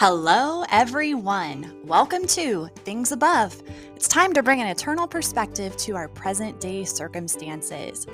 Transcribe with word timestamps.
Hello, 0.00 0.64
everyone. 0.70 1.76
Welcome 1.84 2.26
to 2.28 2.70
Things 2.74 3.12
Above. 3.12 3.62
It's 3.94 4.08
time 4.08 4.32
to 4.32 4.42
bring 4.42 4.62
an 4.62 4.66
eternal 4.66 5.06
perspective 5.06 5.76
to 5.76 5.94
our 5.94 6.08
present 6.08 6.58
day 6.58 6.86
circumstances. 6.86 8.06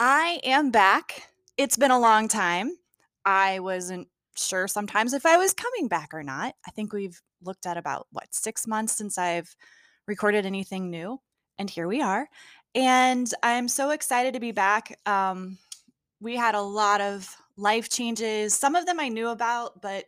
I 0.00 0.40
am 0.42 0.72
back. 0.72 1.28
It's 1.56 1.76
been 1.76 1.92
a 1.92 2.00
long 2.00 2.26
time. 2.26 2.72
I 3.24 3.60
wasn't 3.60 4.08
sure 4.36 4.66
sometimes 4.66 5.12
if 5.12 5.24
I 5.24 5.36
was 5.36 5.54
coming 5.54 5.86
back 5.86 6.12
or 6.12 6.24
not. 6.24 6.56
I 6.66 6.72
think 6.72 6.92
we've 6.92 7.22
looked 7.44 7.64
at 7.64 7.76
about, 7.76 8.08
what, 8.10 8.34
six 8.34 8.66
months 8.66 8.96
since 8.96 9.18
I've 9.18 9.54
recorded 10.08 10.46
anything 10.46 10.90
new. 10.90 11.20
And 11.60 11.70
here 11.70 11.86
we 11.86 12.02
are. 12.02 12.26
And 12.74 13.32
I'm 13.44 13.68
so 13.68 13.90
excited 13.90 14.34
to 14.34 14.40
be 14.40 14.50
back. 14.50 14.98
Um, 15.06 15.58
we 16.20 16.34
had 16.34 16.56
a 16.56 16.60
lot 16.60 17.00
of 17.00 17.32
life 17.56 17.88
changes. 17.88 18.54
Some 18.54 18.74
of 18.74 18.86
them 18.86 19.00
I 19.00 19.08
knew 19.08 19.28
about, 19.28 19.80
but 19.80 20.04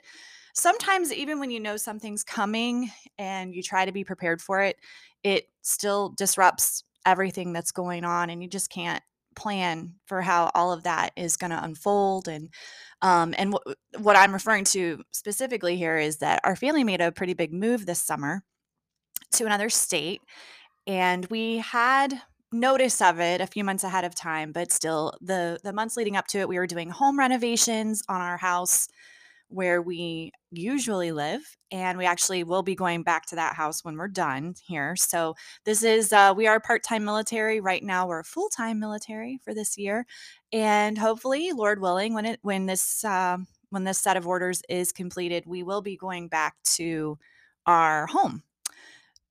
sometimes 0.55 1.13
even 1.13 1.39
when 1.39 1.51
you 1.51 1.61
know 1.61 1.77
something's 1.77 2.25
coming 2.25 2.91
and 3.19 3.55
you 3.55 3.63
try 3.63 3.85
to 3.85 3.93
be 3.93 4.05
prepared 4.05 4.41
for 4.41 4.63
it, 4.63 4.77
it 5.23 5.49
still 5.63 6.11
disrupts 6.11 6.85
everything 7.05 7.53
that's 7.53 7.73
going 7.73 8.05
on 8.05 8.31
and 8.31 8.43
you 8.43 8.49
just 8.49 8.69
can't 8.71 9.03
plan 9.37 9.95
for 10.07 10.23
how 10.23 10.51
all 10.55 10.73
of 10.73 10.83
that 10.83 11.11
is 11.17 11.37
going 11.37 11.51
to 11.51 11.63
unfold 11.63 12.27
and 12.27 12.49
um, 13.03 13.35
and 13.39 13.53
w- 13.53 13.77
what 13.99 14.17
i'm 14.17 14.33
referring 14.33 14.65
to 14.65 15.03
specifically 15.13 15.77
here 15.77 15.99
is 15.99 16.17
that 16.17 16.41
our 16.43 16.57
family 16.57 16.83
made 16.83 17.01
a 17.01 17.13
pretty 17.13 17.35
big 17.35 17.53
move 17.53 17.87
this 17.87 18.03
summer 18.03 18.43
to 19.31 19.45
another 19.45 19.69
state 19.69 20.23
and 20.87 21.27
we 21.27 21.59
had 21.59 22.21
notice 22.53 23.01
of 23.03 23.21
it 23.21 23.41
a 23.41 23.47
few 23.47 23.65
months 23.65 23.85
ahead 23.85 24.05
of 24.05 24.15
time, 24.15 24.53
but 24.53 24.73
still 24.73 25.15
the 25.21 25.59
the 25.63 25.73
months 25.73 25.97
leading 25.97 26.17
up 26.17 26.27
to 26.29 26.39
it, 26.39 26.49
we 26.49 26.59
were 26.59 26.67
doing 26.67 26.91
home 26.91 27.19
renovations 27.19 28.03
on 28.09 28.21
our 28.21 28.37
house 28.37 28.89
where 29.49 29.81
we 29.81 30.33
usually 30.51 31.13
live 31.13 31.57
and 31.71 31.99
we 31.99 32.05
actually 32.05 32.43
will 32.43 32.63
be 32.63 32.75
going 32.75 33.03
back 33.03 33.27
to 33.27 33.37
that 33.37 33.55
house 33.55 33.85
when 33.85 33.97
we're 33.97 34.09
done 34.09 34.55
here. 34.67 34.97
So 34.97 35.35
this 35.65 35.83
is 35.83 36.13
uh, 36.13 36.35
we 36.37 36.47
are 36.47 36.59
part-time 36.61 37.05
military 37.05 37.61
right 37.61 37.83
now 37.83 38.09
we're 38.09 38.25
full-time 38.25 38.81
military 38.81 39.39
for 39.45 39.55
this 39.55 39.79
year 39.79 40.07
and 40.53 40.99
hopefully 40.99 41.53
lord 41.53 41.81
willing 41.81 42.15
when 42.15 42.27
it 42.27 42.41
when 42.43 42.67
this 42.67 43.05
uh, 43.05 43.39
when 43.71 43.85
this 43.85 43.99
set 43.99 44.17
of 44.17 44.27
orders 44.27 44.63
is 44.69 44.93
completed 44.93 45.45
we 45.47 45.63
will 45.63 45.83
be 45.83 45.97
going 45.97 46.29
back 46.29 46.57
to 46.65 47.19
our 47.67 48.07
home. 48.07 48.43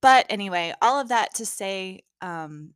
But 0.00 0.26
anyway 0.30 0.74
all 0.80 1.00
of 1.00 1.08
that 1.08 1.34
to 1.34 1.46
say 1.46 2.00
um, 2.22 2.72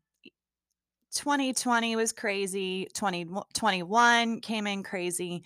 2020 1.15 1.97
was 1.97 2.13
crazy. 2.13 2.89
2021 2.95 4.41
came 4.41 4.67
in 4.67 4.83
crazy. 4.83 5.43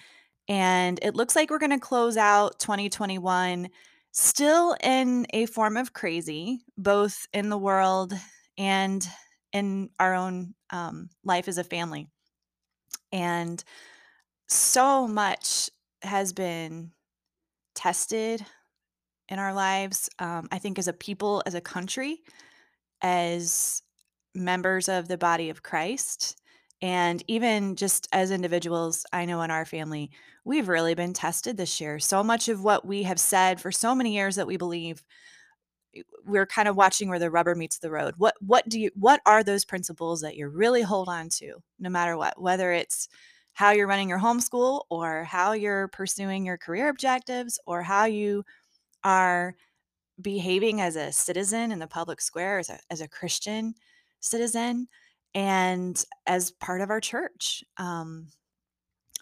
And 0.48 0.98
it 1.02 1.14
looks 1.14 1.34
like 1.34 1.50
we're 1.50 1.58
going 1.58 1.70
to 1.70 1.78
close 1.78 2.16
out 2.16 2.58
2021 2.58 3.68
still 4.12 4.76
in 4.82 5.26
a 5.32 5.46
form 5.46 5.76
of 5.76 5.92
crazy, 5.92 6.60
both 6.76 7.26
in 7.32 7.48
the 7.48 7.58
world 7.58 8.12
and 8.58 9.06
in 9.52 9.90
our 9.98 10.14
own 10.14 10.54
um, 10.70 11.08
life 11.24 11.48
as 11.48 11.58
a 11.58 11.64
family. 11.64 12.08
And 13.12 13.62
so 14.48 15.08
much 15.08 15.70
has 16.02 16.32
been 16.32 16.92
tested 17.74 18.44
in 19.28 19.38
our 19.38 19.54
lives, 19.54 20.10
um, 20.18 20.48
I 20.52 20.58
think, 20.58 20.78
as 20.78 20.88
a 20.88 20.92
people, 20.92 21.42
as 21.46 21.54
a 21.54 21.60
country, 21.60 22.22
as 23.00 23.82
members 24.34 24.88
of 24.88 25.08
the 25.08 25.18
body 25.18 25.50
of 25.50 25.62
Christ. 25.62 26.40
And 26.82 27.22
even 27.28 27.76
just 27.76 28.08
as 28.12 28.30
individuals, 28.30 29.06
I 29.12 29.24
know 29.24 29.40
in 29.42 29.50
our 29.50 29.64
family, 29.64 30.10
we've 30.44 30.68
really 30.68 30.94
been 30.94 31.12
tested 31.12 31.56
this 31.56 31.80
year. 31.80 31.98
So 31.98 32.22
much 32.22 32.48
of 32.48 32.62
what 32.62 32.86
we 32.86 33.04
have 33.04 33.20
said 33.20 33.60
for 33.60 33.72
so 33.72 33.94
many 33.94 34.14
years 34.14 34.36
that 34.36 34.46
we 34.46 34.56
believe, 34.56 35.02
eh, 35.96 36.02
we're 36.26 36.46
kind 36.46 36.68
of 36.68 36.76
watching 36.76 37.08
where 37.08 37.18
the 37.18 37.30
rubber 37.30 37.54
meets 37.54 37.78
the 37.78 37.90
road. 37.90 38.14
What 38.18 38.34
what 38.40 38.68
do 38.68 38.78
you 38.80 38.90
what 38.94 39.20
are 39.24 39.42
those 39.42 39.64
principles 39.64 40.20
that 40.20 40.36
you 40.36 40.48
really 40.48 40.82
hold 40.82 41.08
on 41.08 41.28
to 41.30 41.62
no 41.78 41.88
matter 41.88 42.16
what, 42.16 42.40
whether 42.40 42.72
it's 42.72 43.08
how 43.54 43.70
you're 43.70 43.86
running 43.86 44.08
your 44.08 44.18
homeschool 44.18 44.82
or 44.90 45.24
how 45.24 45.52
you're 45.52 45.88
pursuing 45.88 46.44
your 46.44 46.58
career 46.58 46.88
objectives 46.88 47.58
or 47.66 47.82
how 47.82 48.04
you 48.04 48.44
are 49.04 49.54
behaving 50.20 50.80
as 50.80 50.96
a 50.96 51.12
citizen 51.12 51.72
in 51.72 51.78
the 51.78 51.86
public 51.86 52.20
square 52.20 52.58
as 52.58 52.68
a, 52.70 52.78
as 52.90 53.00
a 53.00 53.08
Christian 53.08 53.74
citizen 54.24 54.88
and 55.34 56.04
as 56.26 56.50
part 56.50 56.80
of 56.80 56.90
our 56.90 57.00
church. 57.00 57.64
Um, 57.76 58.28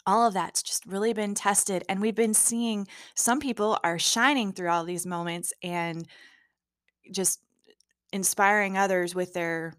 all 0.06 0.26
of 0.26 0.34
that's 0.34 0.62
just 0.62 0.84
really 0.86 1.12
been 1.12 1.34
tested. 1.34 1.84
And 1.88 2.00
we've 2.00 2.14
been 2.14 2.34
seeing 2.34 2.86
some 3.14 3.40
people 3.40 3.78
are 3.84 3.98
shining 3.98 4.52
through 4.52 4.68
all 4.68 4.84
these 4.84 5.06
moments 5.06 5.52
and 5.62 6.06
just 7.10 7.40
inspiring 8.12 8.76
others 8.76 9.14
with 9.14 9.32
their 9.32 9.74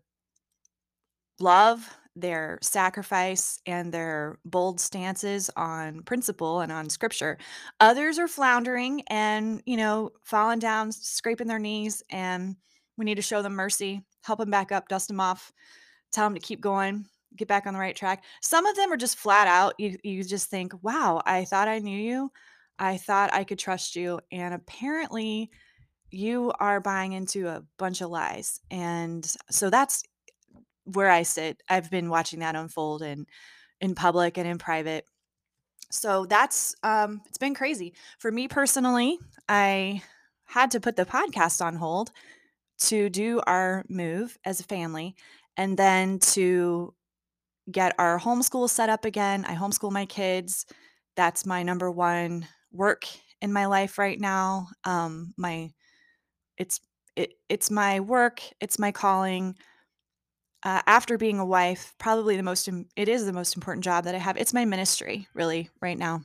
love, 1.39 1.87
their 2.15 2.57
sacrifice, 2.61 3.59
and 3.65 3.91
their 3.91 4.37
bold 4.45 4.79
stances 4.79 5.49
on 5.57 6.03
principle 6.03 6.61
and 6.61 6.71
on 6.71 6.89
scripture. 6.89 7.37
Others 7.79 8.17
are 8.17 8.27
floundering 8.27 9.03
and, 9.07 9.61
you 9.65 9.77
know, 9.77 10.11
falling 10.23 10.59
down, 10.59 10.91
scraping 10.91 11.47
their 11.47 11.59
knees, 11.59 12.01
and 12.09 12.55
we 12.97 13.05
need 13.05 13.15
to 13.15 13.21
show 13.21 13.41
them 13.41 13.53
mercy 13.53 14.03
help 14.23 14.39
them 14.39 14.51
back 14.51 14.71
up, 14.71 14.87
dust 14.87 15.07
them 15.07 15.19
off, 15.19 15.51
tell 16.11 16.25
them 16.25 16.33
to 16.35 16.39
keep 16.39 16.61
going, 16.61 17.05
get 17.35 17.47
back 17.47 17.67
on 17.67 17.73
the 17.73 17.79
right 17.79 17.95
track. 17.95 18.23
Some 18.41 18.65
of 18.65 18.75
them 18.75 18.91
are 18.91 18.97
just 18.97 19.17
flat 19.17 19.47
out. 19.47 19.75
You 19.77 19.97
you 20.03 20.23
just 20.23 20.49
think, 20.49 20.73
"Wow, 20.83 21.21
I 21.25 21.45
thought 21.45 21.67
I 21.67 21.79
knew 21.79 21.97
you. 21.97 22.31
I 22.79 22.97
thought 22.97 23.33
I 23.33 23.43
could 23.43 23.59
trust 23.59 23.95
you." 23.95 24.19
And 24.31 24.53
apparently 24.53 25.51
you 26.11 26.51
are 26.59 26.79
buying 26.79 27.13
into 27.13 27.47
a 27.47 27.63
bunch 27.77 28.01
of 28.01 28.09
lies. 28.09 28.61
And 28.69 29.25
so 29.49 29.69
that's 29.69 30.03
where 30.85 31.09
I 31.09 31.23
sit. 31.23 31.61
I've 31.69 31.89
been 31.89 32.09
watching 32.09 32.39
that 32.39 32.55
unfold 32.55 33.01
in 33.01 33.25
in 33.81 33.95
public 33.95 34.37
and 34.37 34.47
in 34.47 34.57
private. 34.57 35.05
So 35.91 36.25
that's 36.25 36.75
um 36.83 37.21
it's 37.27 37.37
been 37.37 37.55
crazy. 37.55 37.93
For 38.19 38.31
me 38.31 38.47
personally, 38.47 39.17
I 39.49 40.01
had 40.45 40.71
to 40.71 40.79
put 40.79 40.95
the 40.95 41.05
podcast 41.05 41.63
on 41.65 41.75
hold 41.75 42.11
to 42.89 43.09
do 43.09 43.41
our 43.47 43.83
move 43.89 44.37
as 44.45 44.59
a 44.59 44.63
family 44.63 45.15
and 45.57 45.77
then 45.77 46.19
to 46.19 46.93
get 47.71 47.95
our 47.97 48.19
homeschool 48.19 48.69
set 48.69 48.89
up 48.89 49.05
again. 49.05 49.45
I 49.45 49.55
homeschool 49.55 49.91
my 49.91 50.05
kids. 50.05 50.65
That's 51.15 51.45
my 51.45 51.63
number 51.63 51.89
one 51.89 52.47
work 52.71 53.05
in 53.41 53.53
my 53.53 53.65
life 53.67 53.97
right 53.97 54.19
now. 54.19 54.67
Um, 54.83 55.33
my 55.37 55.71
it's 56.57 56.79
it, 57.15 57.33
it's 57.49 57.69
my 57.69 57.99
work. 57.99 58.41
It's 58.59 58.79
my 58.79 58.91
calling. 58.91 59.55
Uh, 60.63 60.81
after 60.87 61.17
being 61.17 61.39
a 61.39 61.45
wife, 61.45 61.93
probably 61.97 62.37
the 62.37 62.43
most 62.43 62.69
it 62.95 63.09
is 63.09 63.25
the 63.25 63.33
most 63.33 63.55
important 63.55 63.83
job 63.83 64.05
that 64.05 64.15
I 64.15 64.19
have. 64.19 64.37
It's 64.37 64.53
my 64.53 64.65
ministry, 64.65 65.27
really, 65.33 65.69
right 65.81 65.97
now. 65.97 66.21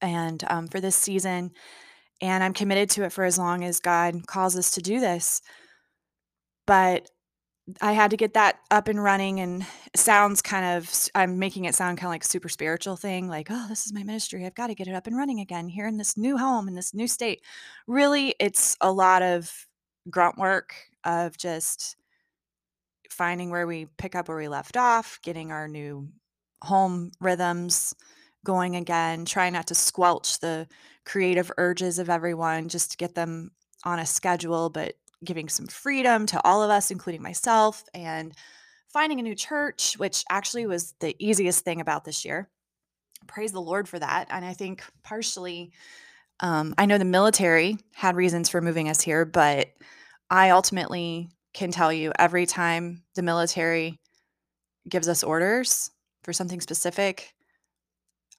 And 0.00 0.42
um, 0.48 0.68
for 0.68 0.80
this 0.80 0.96
season, 0.96 1.52
and 2.22 2.42
I'm 2.44 2.54
committed 2.54 2.88
to 2.90 3.04
it 3.04 3.12
for 3.12 3.24
as 3.24 3.36
long 3.36 3.64
as 3.64 3.80
God 3.80 4.26
calls 4.26 4.56
us 4.56 4.70
to 4.72 4.80
do 4.80 5.00
this. 5.00 5.42
But 6.66 7.10
I 7.80 7.92
had 7.92 8.10
to 8.12 8.16
get 8.16 8.34
that 8.34 8.58
up 8.70 8.88
and 8.88 9.02
running 9.02 9.40
and 9.40 9.66
sounds 9.94 10.40
kind 10.40 10.64
of 10.64 10.90
I'm 11.14 11.38
making 11.38 11.64
it 11.64 11.74
sound 11.74 11.98
kind 11.98 12.08
of 12.08 12.12
like 12.12 12.24
a 12.24 12.26
super 12.26 12.48
spiritual 12.48 12.96
thing 12.96 13.28
like 13.28 13.48
oh 13.50 13.66
this 13.68 13.86
is 13.86 13.92
my 13.92 14.02
ministry 14.02 14.44
I've 14.44 14.54
got 14.56 14.66
to 14.66 14.74
get 14.74 14.88
it 14.88 14.94
up 14.94 15.06
and 15.06 15.16
running 15.16 15.38
again 15.38 15.68
here 15.68 15.86
in 15.86 15.96
this 15.96 16.16
new 16.16 16.36
home 16.36 16.66
in 16.66 16.74
this 16.74 16.92
new 16.92 17.06
state. 17.06 17.42
Really 17.86 18.34
it's 18.40 18.76
a 18.80 18.90
lot 18.90 19.22
of 19.22 19.66
grunt 20.10 20.38
work 20.38 20.74
of 21.04 21.36
just 21.36 21.96
finding 23.10 23.50
where 23.50 23.66
we 23.66 23.86
pick 23.96 24.14
up 24.16 24.28
where 24.28 24.38
we 24.38 24.48
left 24.48 24.76
off, 24.76 25.20
getting 25.22 25.52
our 25.52 25.68
new 25.68 26.08
home 26.62 27.12
rhythms 27.20 27.94
going 28.44 28.76
again, 28.76 29.24
trying 29.24 29.52
not 29.52 29.68
to 29.68 29.74
squelch 29.74 30.40
the 30.40 30.66
creative 31.04 31.50
urges 31.58 31.98
of 31.98 32.10
everyone 32.10 32.68
just 32.68 32.92
to 32.92 32.96
get 32.96 33.14
them 33.14 33.50
on 33.84 33.98
a 33.98 34.06
schedule, 34.06 34.70
but 34.70 34.94
giving 35.24 35.48
some 35.48 35.66
freedom 35.66 36.26
to 36.26 36.40
all 36.44 36.62
of 36.62 36.70
us, 36.70 36.90
including 36.90 37.22
myself, 37.22 37.84
and 37.94 38.32
finding 38.92 39.20
a 39.20 39.22
new 39.22 39.34
church, 39.34 39.94
which 39.98 40.24
actually 40.30 40.66
was 40.66 40.94
the 41.00 41.16
easiest 41.18 41.64
thing 41.64 41.80
about 41.80 42.04
this 42.04 42.24
year. 42.24 42.48
Praise 43.26 43.52
the 43.52 43.60
Lord 43.60 43.88
for 43.88 43.98
that. 43.98 44.26
And 44.30 44.44
I 44.44 44.52
think 44.52 44.82
partially, 45.02 45.72
um, 46.40 46.74
I 46.76 46.86
know 46.86 46.98
the 46.98 47.04
military 47.04 47.78
had 47.94 48.16
reasons 48.16 48.48
for 48.48 48.60
moving 48.60 48.88
us 48.88 49.00
here, 49.00 49.24
but 49.24 49.68
I 50.28 50.50
ultimately 50.50 51.30
can 51.54 51.70
tell 51.70 51.92
you 51.92 52.12
every 52.18 52.46
time 52.46 53.02
the 53.14 53.22
military 53.22 54.00
gives 54.88 55.08
us 55.08 55.22
orders 55.22 55.90
for 56.24 56.32
something 56.32 56.60
specific, 56.60 57.34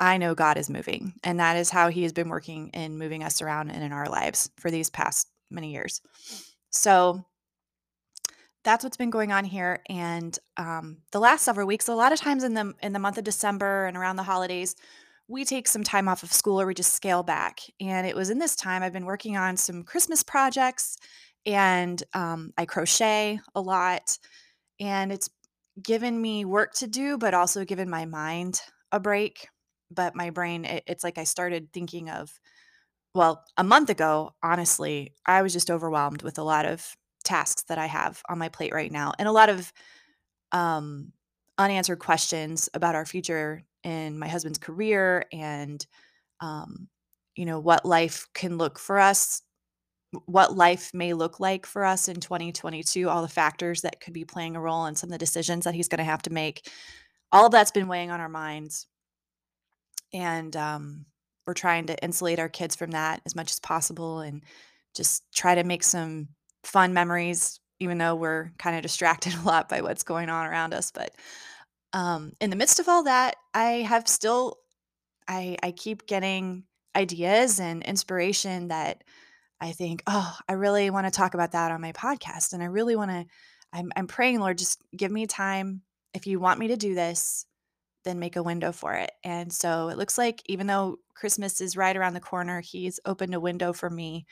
I 0.03 0.17
know 0.17 0.35
God 0.35 0.57
is 0.57 0.69
moving. 0.69 1.13
And 1.23 1.39
that 1.39 1.57
is 1.57 1.69
how 1.69 1.89
He 1.89 2.03
has 2.03 2.13
been 2.13 2.29
working 2.29 2.69
in 2.69 2.97
moving 2.97 3.23
us 3.23 3.41
around 3.41 3.71
and 3.71 3.83
in 3.83 3.91
our 3.91 4.09
lives 4.09 4.50
for 4.57 4.69
these 4.69 4.89
past 4.89 5.27
many 5.50 5.71
years. 5.71 6.01
So 6.69 7.23
that's 8.63 8.83
what's 8.83 8.97
been 8.97 9.09
going 9.09 9.31
on 9.31 9.45
here. 9.45 9.81
And 9.89 10.38
um, 10.57 10.97
the 11.11 11.19
last 11.19 11.44
several 11.44 11.67
weeks, 11.67 11.88
a 11.88 11.95
lot 11.95 12.13
of 12.13 12.19
times 12.19 12.44
in 12.44 12.53
the 12.53 12.73
in 12.81 12.94
the 12.94 13.00
month 13.00 13.17
of 13.17 13.23
December 13.23 13.85
and 13.85 13.97
around 13.97 14.15
the 14.15 14.23
holidays, 14.23 14.75
we 15.27 15.45
take 15.45 15.67
some 15.67 15.83
time 15.83 16.07
off 16.07 16.23
of 16.23 16.33
school 16.33 16.59
or 16.59 16.65
we 16.65 16.73
just 16.73 16.94
scale 16.94 17.23
back. 17.23 17.59
And 17.79 18.07
it 18.07 18.15
was 18.15 18.29
in 18.29 18.39
this 18.39 18.55
time 18.55 18.83
I've 18.83 18.94
been 18.94 19.05
working 19.05 19.38
on 19.38 19.57
some 19.57 19.83
Christmas 19.83 20.23
projects 20.23 20.97
and 21.45 22.01
um, 22.13 22.53
I 22.57 22.65
crochet 22.65 23.39
a 23.55 23.61
lot. 23.61 24.17
And 24.79 25.11
it's 25.11 25.29
given 25.81 26.21
me 26.21 26.45
work 26.45 26.73
to 26.75 26.88
do, 26.88 27.17
but 27.17 27.33
also 27.33 27.65
given 27.65 27.89
my 27.89 28.05
mind 28.05 28.61
a 28.91 29.00
break. 29.00 29.47
But 29.94 30.16
my 30.16 30.30
brain, 30.30 30.66
it, 30.66 30.84
it's 30.88 31.04
like 31.04 31.18
I 31.18 31.24
started 31.24 31.72
thinking 31.74 32.10
of, 32.10 32.40
well, 33.16 33.44
a 33.57 33.63
month 33.63 33.90
ago, 33.90 34.34
honestly, 34.44 35.13
I 35.25 35.42
was 35.42 35.54
just 35.54 35.69
overwhelmed 35.72 36.24
with 36.24 36.38
a 36.38 36.44
lot 36.44 36.66
of 36.66 36.95
tasks 37.24 37.63
that 37.69 37.78
I 37.78 37.86
have 37.86 38.22
on 38.30 38.38
my 38.40 38.50
plate 38.50 38.74
right 38.74 38.92
now 38.92 39.13
and 39.18 39.28
a 39.28 39.31
lot 39.31 39.50
of 39.50 39.72
um, 40.51 41.13
unanswered 41.57 42.00
questions 42.00 42.69
about 42.74 42.95
our 42.95 43.06
future 43.06 43.63
in 43.84 44.18
my 44.19 44.28
husband's 44.28 44.57
career 44.57 45.25
and 45.31 45.86
um, 46.42 46.88
you 47.36 47.46
know 47.46 47.60
what 47.60 47.86
life 47.86 48.28
can 48.34 48.57
look 48.57 48.78
for 48.78 49.00
us 49.00 49.42
what 50.25 50.56
life 50.56 50.92
may 50.94 51.13
look 51.13 51.39
like 51.39 51.66
for 51.66 51.84
us 51.84 52.07
in 52.07 52.19
2022 52.19 53.10
all 53.10 53.22
the 53.22 53.28
factors 53.28 53.81
that 53.81 54.00
could 54.00 54.13
be 54.13 54.25
playing 54.25 54.56
a 54.56 54.62
role 54.62 54.86
in 54.86 54.96
some 54.96 55.07
of 55.07 55.12
the 55.12 55.18
decisions 55.18 55.66
that 55.66 55.74
he's 55.74 55.88
going 55.88 55.98
to 55.98 56.04
have 56.04 56.22
to 56.24 56.34
make. 56.34 56.69
All 57.31 57.46
of 57.46 57.51
that's 57.51 57.72
been 57.72 57.88
weighing 57.88 58.12
on 58.12 58.22
our 58.22 58.30
minds 58.30 58.88
and 60.13 60.56
um, 60.56 61.06
we're 61.45 61.54
trying 61.54 61.88
to 61.88 62.04
insulate 62.04 62.39
our 62.39 62.50
kids 62.50 62.75
from 62.75 62.92
that 62.92 63.21
as 63.25 63.36
much 63.36 63.51
as 63.51 63.60
possible 63.60 64.19
and 64.19 64.44
just 64.95 65.24
try 65.33 65.56
to 65.56 65.63
make 65.63 65.83
some 65.83 66.30
fun 66.63 66.94
memories 66.94 67.60
even 67.80 67.98
though 67.98 68.15
we're 68.15 68.51
kind 68.57 68.75
of 68.75 68.81
distracted 68.81 69.33
a 69.42 69.42
lot 69.42 69.68
by 69.69 69.81
what's 69.81 70.04
going 70.04 70.30
on 70.30 70.45
around 70.45 70.74
us 70.74 70.92
but 70.92 71.12
um, 71.94 72.33
in 72.42 72.50
the 72.50 72.56
midst 72.56 72.80
of 72.80 72.89
all 72.89 73.04
that, 73.04 73.36
I 73.54 73.83
have 73.88 74.07
still 74.07 74.57
I 75.27 75.57
I 75.63 75.71
keep 75.71 76.07
getting 76.07 76.63
ideas 76.95 77.60
and 77.60 77.83
inspiration 77.83 78.68
that 78.68 79.04
I 79.62 79.71
think, 79.71 80.04
oh, 80.07 80.36
I 80.50 80.54
really 80.54 80.89
want 80.89 81.07
to 81.07 81.12
talk 81.12 81.36
about 81.36 81.51
that 81.51 81.71
on 81.71 81.81
my 81.81 81.94
podcast, 81.94 82.54
and 82.54 82.62
I 82.62 82.68
really 82.68 82.95
want 82.95 83.12
to. 83.12 83.25
I'm 83.71 83.92
I'm 83.95 84.07
praying, 84.07 84.39
Lord, 84.39 84.57
just 84.57 84.81
give 84.95 85.12
me 85.12 85.27
time. 85.27 85.81
If 86.13 86.27
you 86.27 86.39
want 86.39 86.60
me 86.60 86.68
to 86.69 86.77
do 86.77 86.94
this, 86.94 87.45
then 88.03 88.19
make 88.19 88.35
a 88.35 88.44
window 88.44 88.71
for 88.71 88.94
it. 88.94 89.11
And 89.23 89.51
so 89.51 89.89
it 89.89 89.97
looks 89.97 90.17
like 90.17 90.41
even 90.45 90.67
though 90.67 90.97
Christmas 91.13 91.61
is 91.61 91.77
right 91.77 91.95
around 91.95 92.13
the 92.13 92.19
corner, 92.19 92.61
He's 92.61 93.00
opened 93.05 93.33
a 93.33 93.39
window 93.39 93.73
for 93.73 93.89
me 93.89 94.25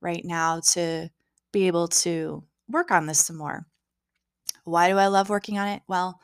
right 0.00 0.24
now 0.24 0.60
to 0.72 1.08
be 1.52 1.66
able 1.66 1.88
to 1.88 2.44
work 2.68 2.90
on 2.90 3.06
this 3.06 3.20
some 3.24 3.36
more. 3.36 3.66
Why 4.64 4.88
do 4.88 4.98
I 4.98 5.06
love 5.06 5.30
working 5.30 5.58
on 5.58 5.68
it? 5.68 5.82
Well, 5.88 6.20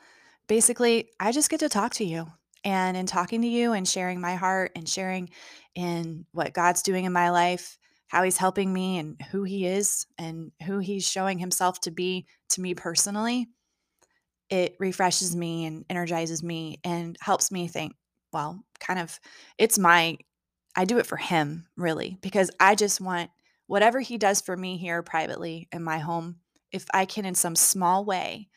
basically, 0.47 1.09
I 1.19 1.31
just 1.31 1.49
get 1.49 1.59
to 1.61 1.69
talk 1.69 1.93
to 1.95 2.05
you. 2.05 2.27
And 2.63 2.97
in 2.97 3.05
talking 3.05 3.41
to 3.43 3.47
you 3.47 3.73
and 3.73 3.87
sharing 3.87 4.19
my 4.19 4.35
heart 4.35 4.71
and 4.75 4.89
sharing 4.89 5.29
in 5.75 6.25
what 6.31 6.53
God's 6.53 6.81
doing 6.81 7.05
in 7.05 7.13
my 7.13 7.29
life, 7.29 7.77
how 8.07 8.23
he's 8.23 8.37
helping 8.37 8.73
me 8.73 8.97
and 8.97 9.21
who 9.31 9.43
he 9.43 9.67
is 9.67 10.07
and 10.17 10.51
who 10.65 10.79
he's 10.79 11.07
showing 11.07 11.37
himself 11.37 11.79
to 11.81 11.91
be 11.91 12.25
to 12.49 12.61
me 12.61 12.73
personally, 12.73 13.49
it 14.49 14.75
refreshes 14.79 15.35
me 15.35 15.65
and 15.65 15.85
energizes 15.89 16.43
me 16.43 16.79
and 16.83 17.17
helps 17.19 17.51
me 17.51 17.67
think, 17.67 17.93
well, 18.31 18.63
kind 18.79 18.99
of, 18.99 19.19
it's 19.57 19.79
my, 19.79 20.17
I 20.75 20.85
do 20.85 20.97
it 20.97 21.05
for 21.05 21.17
him 21.17 21.67
really, 21.77 22.17
because 22.21 22.51
I 22.59 22.75
just 22.75 23.01
want 23.01 23.29
whatever 23.67 23.99
he 23.99 24.17
does 24.17 24.41
for 24.41 24.55
me 24.55 24.77
here 24.77 25.01
privately 25.01 25.67
in 25.71 25.83
my 25.83 25.97
home, 25.97 26.37
if 26.71 26.85
I 26.93 27.05
can 27.05 27.25
in 27.25 27.35
some 27.35 27.55
small 27.55 28.05
way 28.05 28.49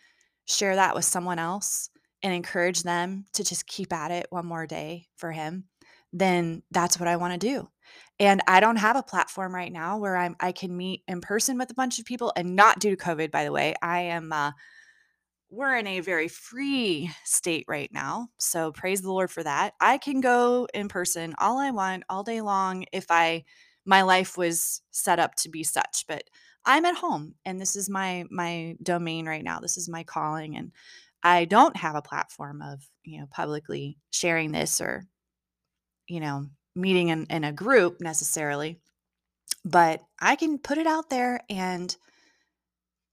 share 0.47 0.75
that 0.77 0.95
with 0.95 1.05
someone 1.05 1.39
else 1.39 1.91
and 2.23 2.35
encourage 2.35 2.83
them 2.83 3.27
to 3.35 3.45
just 3.45 3.67
keep 3.67 3.93
at 3.93 4.11
it 4.11 4.27
one 4.31 4.47
more 4.47 4.67
day 4.67 5.07
for 5.17 5.31
him, 5.31 5.65
then 6.13 6.63
that's 6.71 6.99
what 6.99 7.09
I 7.09 7.17
want 7.17 7.41
to 7.41 7.47
do. 7.47 7.69
And 8.19 8.43
I 8.49 8.61
don't 8.61 8.77
have 8.77 8.97
a 8.97 9.03
platform 9.03 9.55
right 9.55 9.73
now 9.73 9.99
where 9.99 10.17
I'm 10.17 10.37
I 10.41 10.53
can 10.53 10.77
meet 10.77 11.03
in 11.07 11.21
person 11.21 11.59
with 11.59 11.71
a 11.71 11.75
bunch 11.75 11.99
of 11.99 12.05
people 12.05 12.33
and 12.35 12.57
not 12.57 12.81
due 12.81 12.91
to 12.91 13.03
COVID, 13.03 13.31
by 13.31 13.45
the 13.45 13.53
way. 13.53 13.75
I 13.81 14.01
am 14.01 14.33
uh 14.33 14.53
we're 15.51 15.77
in 15.77 15.87
a 15.87 16.01
very 16.01 16.29
free 16.29 17.11
state 17.25 17.65
right 17.69 17.91
now. 17.93 18.29
So 18.39 18.73
praise 18.73 19.01
the 19.01 19.11
Lord 19.13 19.31
for 19.31 19.43
that. 19.43 19.75
I 19.81 19.99
can 19.99 20.21
go 20.21 20.69
in 20.75 20.89
person 20.89 21.35
all 21.39 21.59
I 21.59 21.71
want 21.71 22.05
all 22.09 22.23
day 22.23 22.41
long 22.41 22.85
if 22.93 23.07
I 23.11 23.45
my 23.87 24.03
life 24.03 24.37
was 24.37 24.83
set 24.91 25.19
up 25.19 25.35
to 25.37 25.49
be 25.49 25.65
such, 25.65 26.05
but 26.07 26.25
I'm 26.67 26.85
at 26.85 26.97
home 26.97 27.35
and 27.47 27.59
this 27.61 27.77
is 27.77 27.89
my 27.89 28.25
my 28.31 28.77
domain 28.83 29.27
right 29.27 29.45
now. 29.45 29.61
This 29.61 29.79
is 29.79 29.89
my 29.89 30.03
calling 30.05 30.57
and 30.57 30.73
I 31.23 31.47
don't 31.47 31.77
have 31.77 31.97
a 31.97 32.03
platform 32.03 32.63
of, 32.63 32.87
you 33.05 33.21
know, 33.21 33.27
publicly 33.31 33.97
sharing 34.11 34.53
this 34.53 34.81
or 34.81 35.05
you 36.09 36.21
know, 36.21 36.47
meeting 36.75 37.09
in, 37.09 37.27
in 37.31 37.45
a 37.45 37.53
group 37.53 38.01
necessarily, 38.01 38.79
but 39.65 40.01
I 40.21 40.37
can 40.37 40.59
put 40.59 40.79
it 40.79 40.87
out 40.87 41.11
there 41.11 41.41
and 41.51 41.95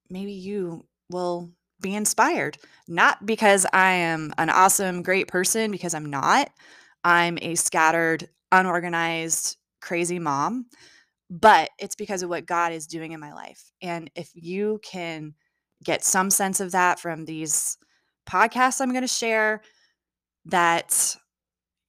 maybe 0.10 0.34
you 0.34 0.86
will 1.10 1.52
be 1.82 1.96
inspired. 1.96 2.58
Not 2.88 3.26
because 3.26 3.66
I 3.74 3.92
am 3.92 4.34
an 4.38 4.50
awesome, 4.50 5.04
great 5.04 5.28
person, 5.28 5.72
because 5.72 5.94
I'm 5.94 6.06
not. 6.06 6.50
I'm 7.04 7.38
a 7.42 7.56
scattered, 7.56 8.30
unorganized, 8.52 9.58
crazy 9.82 10.20
mom 10.20 10.68
but 11.30 11.70
it's 11.80 11.96
because 11.96 12.24
of 12.24 12.30
what 12.30 12.46
God 12.46 12.72
is 12.72 12.88
doing 12.88 13.12
in 13.12 13.20
my 13.20 13.34
life. 13.34 13.72
And 13.82 14.10
if 14.16 14.30
you 14.34 14.80
can 14.84 15.34
get 15.84 16.04
some 16.04 16.30
sense 16.30 16.60
of 16.60 16.72
that 16.72 17.00
from 17.00 17.26
these 17.26 17.78
podcasts 18.30 18.82
I'm 18.82 18.92
going 18.92 19.02
to 19.02 19.08
share, 19.08 19.62
that 20.46 21.16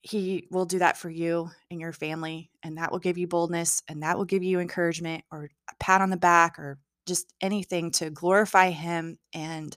He 0.01 0.47
will 0.51 0.65
do 0.65 0.79
that 0.79 0.97
for 0.97 1.09
you 1.09 1.49
and 1.69 1.79
your 1.79 1.93
family. 1.93 2.49
And 2.63 2.77
that 2.77 2.91
will 2.91 2.99
give 2.99 3.17
you 3.17 3.27
boldness 3.27 3.83
and 3.87 4.03
that 4.03 4.17
will 4.17 4.25
give 4.25 4.43
you 4.43 4.59
encouragement 4.59 5.23
or 5.31 5.49
a 5.69 5.75
pat 5.79 6.01
on 6.01 6.09
the 6.09 6.17
back 6.17 6.57
or 6.59 6.79
just 7.07 7.33
anything 7.41 7.91
to 7.91 8.09
glorify 8.09 8.69
Him 8.69 9.17
and 9.33 9.75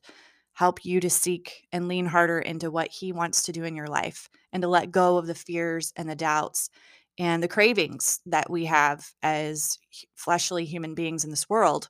help 0.52 0.84
you 0.84 1.00
to 1.00 1.08
seek 1.08 1.66
and 1.72 1.88
lean 1.88 2.06
harder 2.06 2.38
into 2.38 2.70
what 2.70 2.88
He 2.88 3.12
wants 3.12 3.44
to 3.44 3.52
do 3.52 3.64
in 3.64 3.76
your 3.76 3.86
life 3.86 4.28
and 4.52 4.62
to 4.62 4.68
let 4.68 4.90
go 4.90 5.16
of 5.16 5.26
the 5.26 5.34
fears 5.34 5.92
and 5.96 6.08
the 6.08 6.16
doubts 6.16 6.70
and 7.18 7.42
the 7.42 7.48
cravings 7.48 8.20
that 8.26 8.50
we 8.50 8.66
have 8.66 9.10
as 9.22 9.78
fleshly 10.14 10.64
human 10.64 10.94
beings 10.94 11.24
in 11.24 11.30
this 11.30 11.48
world. 11.48 11.88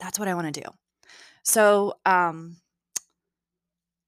That's 0.00 0.18
what 0.18 0.28
I 0.28 0.34
want 0.34 0.52
to 0.54 0.60
do. 0.60 0.68
So, 1.42 1.94
um, 2.04 2.56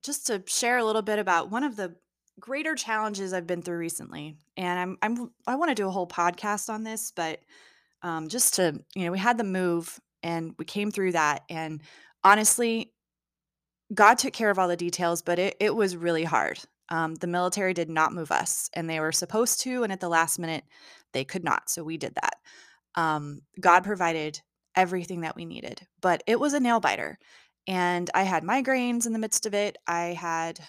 just 0.03 0.27
to 0.29 0.43
share 0.47 0.79
a 0.79 0.85
little 0.85 1.03
bit 1.03 1.19
about 1.19 1.50
one 1.50 1.65
of 1.65 1.77
the 1.77 1.95
greater 2.39 2.75
challenges 2.75 3.33
I've 3.33 3.47
been 3.47 3.62
through 3.62 3.79
recently, 3.79 4.37
and 4.57 4.79
I'm 4.79 4.99
I'm 5.03 5.31
I 5.47 5.57
want 5.57 5.71
to 5.71 5.75
do 5.75 5.89
a 5.89 5.91
whole 5.91 6.07
podcast 6.09 6.69
on 6.69 6.85
this, 6.85 7.12
but 7.15 7.41
um, 8.03 8.29
just 8.29 8.55
to 8.55 8.81
you 8.95 9.05
know, 9.05 9.12
we 9.12 9.19
had 9.19 9.39
the 9.39 9.45
move 9.45 10.00
and 10.23 10.55
we 10.59 10.65
came 10.65 10.91
through 10.91 11.12
that, 11.12 11.45
and 11.49 11.81
honestly, 12.25 12.93
God 13.93 14.19
took 14.19 14.33
care 14.33 14.50
of 14.50 14.59
all 14.59 14.69
the 14.69 14.77
details, 14.77 15.23
but 15.23 15.39
it 15.39 15.57
it 15.61 15.75
was 15.75 15.97
really 15.97 16.25
hard. 16.25 16.61
Um, 16.91 17.15
the 17.17 17.27
military 17.27 17.75
did 17.75 17.89
not 17.89 18.12
move 18.12 18.33
us, 18.33 18.69
and 18.75 18.89
they 18.89 19.00
were 19.00 19.12
supposed 19.12 19.61
to, 19.61 19.83
and 19.83 19.93
at 19.93 20.00
the 20.00 20.09
last 20.09 20.39
minute, 20.39 20.65
they 21.12 21.25
could 21.25 21.45
not. 21.45 21.71
So 21.71 21.85
we 21.85 21.97
did 21.97 22.15
that. 22.17 22.35
Um, 23.00 23.43
God 23.61 23.85
provided 23.85 24.41
everything 24.77 25.21
that 25.23 25.37
we 25.37 25.45
needed, 25.45 25.87
but 26.00 26.23
it 26.27 26.39
was 26.39 26.55
a 26.55 26.61
nail 26.61 26.81
biter. 26.81 27.19
And 27.67 28.11
I 28.15 28.23
had 28.23 28.43
migraines 28.43 29.07
in 29.07 29.12
the 29.12 29.19
midst 29.19 29.47
of 29.47 29.55
it. 29.55 29.77
I 29.87 30.07
had 30.07 30.61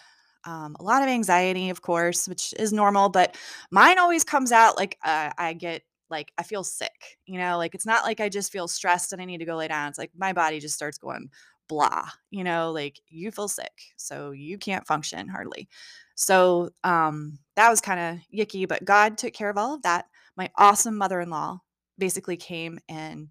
um, 0.45 0.75
a 0.79 0.83
lot 0.83 1.01
of 1.01 1.09
anxiety, 1.09 1.69
of 1.69 1.81
course, 1.81 2.27
which 2.27 2.53
is 2.59 2.73
normal, 2.73 3.09
but 3.09 3.37
mine 3.71 3.99
always 3.99 4.23
comes 4.23 4.51
out 4.51 4.77
like 4.77 4.97
uh, 5.03 5.31
I 5.37 5.53
get 5.53 5.83
like 6.11 6.31
I 6.37 6.43
feel 6.43 6.63
sick, 6.63 7.17
you 7.25 7.39
know, 7.39 7.57
like 7.57 7.73
it's 7.73 7.85
not 7.85 8.03
like 8.03 8.19
I 8.19 8.29
just 8.29 8.51
feel 8.51 8.67
stressed 8.67 9.13
and 9.13 9.21
I 9.21 9.25
need 9.25 9.39
to 9.39 9.45
go 9.45 9.55
lay 9.55 9.67
down. 9.67 9.89
It's 9.89 9.97
like 9.97 10.11
my 10.17 10.33
body 10.33 10.59
just 10.59 10.75
starts 10.75 10.97
going 10.97 11.29
blah, 11.67 12.05
you 12.29 12.43
know, 12.43 12.71
like 12.71 12.99
you 13.07 13.31
feel 13.31 13.47
sick, 13.47 13.71
so 13.95 14.31
you 14.31 14.57
can't 14.57 14.85
function 14.85 15.27
hardly. 15.27 15.69
So 16.15 16.69
um, 16.83 17.39
that 17.55 17.69
was 17.69 17.81
kind 17.81 17.99
of 17.99 18.37
yicky, 18.37 18.67
but 18.67 18.85
God 18.85 19.17
took 19.17 19.33
care 19.33 19.49
of 19.49 19.57
all 19.57 19.73
of 19.73 19.81
that. 19.83 20.05
My 20.35 20.49
awesome 20.57 20.97
mother 20.97 21.21
in 21.21 21.29
law 21.29 21.59
basically 21.97 22.37
came 22.37 22.79
and 22.89 23.29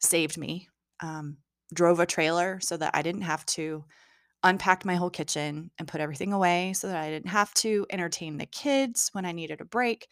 saved 0.00 0.38
me, 0.38 0.68
um, 1.00 1.38
drove 1.74 2.00
a 2.00 2.06
trailer 2.06 2.60
so 2.60 2.76
that 2.76 2.92
I 2.94 3.02
didn't 3.02 3.22
have 3.22 3.44
to 3.46 3.84
unpack 4.44 4.84
my 4.84 4.94
whole 4.94 5.10
kitchen 5.10 5.70
and 5.78 5.88
put 5.88 6.00
everything 6.00 6.32
away 6.32 6.72
so 6.72 6.88
that 6.88 6.96
I 6.96 7.10
didn't 7.10 7.30
have 7.30 7.54
to 7.54 7.86
entertain 7.90 8.36
the 8.38 8.46
kids 8.46 9.10
when 9.12 9.24
I 9.24 9.32
needed 9.32 9.60
a 9.60 9.64
break. 9.64 10.08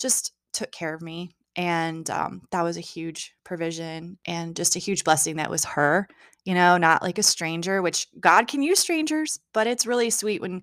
Just 0.00 0.32
took 0.52 0.72
care 0.72 0.94
of 0.94 1.02
me. 1.02 1.36
And 1.56 2.08
um, 2.10 2.42
that 2.50 2.62
was 2.62 2.76
a 2.76 2.80
huge 2.80 3.34
provision 3.44 4.18
and 4.26 4.56
just 4.56 4.76
a 4.76 4.80
huge 4.80 5.04
blessing 5.04 5.36
that 5.36 5.50
was 5.50 5.64
her, 5.64 6.08
you 6.44 6.54
know, 6.54 6.76
not 6.76 7.02
like 7.02 7.18
a 7.18 7.22
stranger, 7.22 7.80
which 7.80 8.08
God 8.18 8.48
can 8.48 8.62
use 8.62 8.80
strangers, 8.80 9.38
but 9.52 9.66
it's 9.66 9.86
really 9.86 10.10
sweet 10.10 10.40
when 10.40 10.62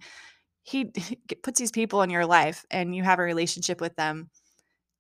he 0.64 0.92
puts 1.44 1.60
these 1.60 1.72
people 1.72 2.02
in 2.02 2.10
your 2.10 2.26
life 2.26 2.66
and 2.72 2.96
you 2.96 3.04
have 3.04 3.20
a 3.20 3.24
relationship 3.24 3.80
with 3.80 3.96
them 3.96 4.30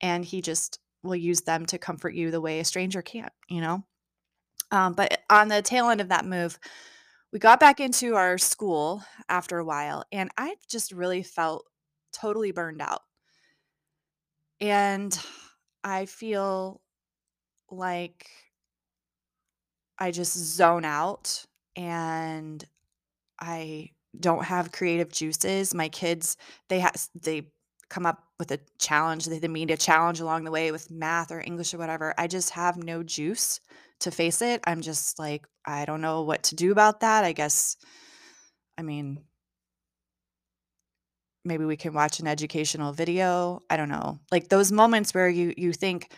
and 0.01 0.23
he 0.23 0.41
just 0.41 0.79
will 1.03 1.15
use 1.15 1.41
them 1.41 1.65
to 1.65 1.77
comfort 1.77 2.13
you 2.13 2.31
the 2.31 2.41
way 2.41 2.59
a 2.59 2.65
stranger 2.65 3.01
can't 3.01 3.33
you 3.49 3.59
know 3.59 3.83
um, 4.69 4.93
but 4.93 5.21
on 5.31 5.47
the 5.47 5.61
tail 5.63 5.89
end 5.89 5.99
of 5.99 6.09
that 6.09 6.25
move 6.25 6.59
we 7.33 7.39
got 7.39 7.59
back 7.59 7.79
into 7.79 8.15
our 8.15 8.37
school 8.37 9.03
after 9.27 9.57
a 9.57 9.65
while 9.65 10.03
and 10.11 10.29
i 10.37 10.53
just 10.69 10.91
really 10.91 11.23
felt 11.23 11.65
totally 12.11 12.51
burned 12.51 12.81
out. 12.81 13.01
And 14.59 15.17
I 15.83 16.05
feel 16.05 16.81
like 17.69 18.29
I 19.97 20.11
just 20.11 20.33
zone 20.35 20.85
out 20.85 21.45
and 21.75 22.63
I 23.39 23.91
don't 24.19 24.45
have 24.45 24.71
creative 24.71 25.11
juices. 25.11 25.73
My 25.73 25.89
kids, 25.89 26.37
they 26.69 26.79
have 26.79 26.95
they 27.21 27.47
come 27.89 28.05
up 28.05 28.23
with 28.39 28.51
a 28.51 28.59
challenge. 28.79 29.25
They, 29.25 29.39
they 29.39 29.47
meet 29.47 29.71
a 29.71 29.77
challenge 29.77 30.19
along 30.19 30.43
the 30.43 30.51
way 30.51 30.71
with 30.71 30.91
math 30.91 31.31
or 31.31 31.41
English 31.45 31.73
or 31.73 31.77
whatever. 31.77 32.13
I 32.17 32.27
just 32.27 32.51
have 32.51 32.77
no 32.77 33.03
juice 33.03 33.59
to 33.99 34.11
face 34.11 34.41
it. 34.41 34.61
I'm 34.65 34.81
just 34.81 35.19
like, 35.19 35.45
I 35.65 35.85
don't 35.85 36.01
know 36.01 36.23
what 36.23 36.43
to 36.43 36.55
do 36.55 36.71
about 36.71 37.01
that. 37.01 37.23
I 37.23 37.33
guess, 37.33 37.77
I 38.77 38.81
mean, 38.81 39.19
maybe 41.43 41.65
we 41.65 41.77
can 41.77 41.93
watch 41.93 42.19
an 42.19 42.27
educational 42.27 42.93
video. 42.93 43.61
I 43.69 43.77
don't 43.77 43.89
know. 43.89 44.19
Like 44.31 44.49
those 44.49 44.71
moments 44.71 45.13
where 45.13 45.29
you 45.29 45.53
you 45.57 45.73
think 45.73 46.13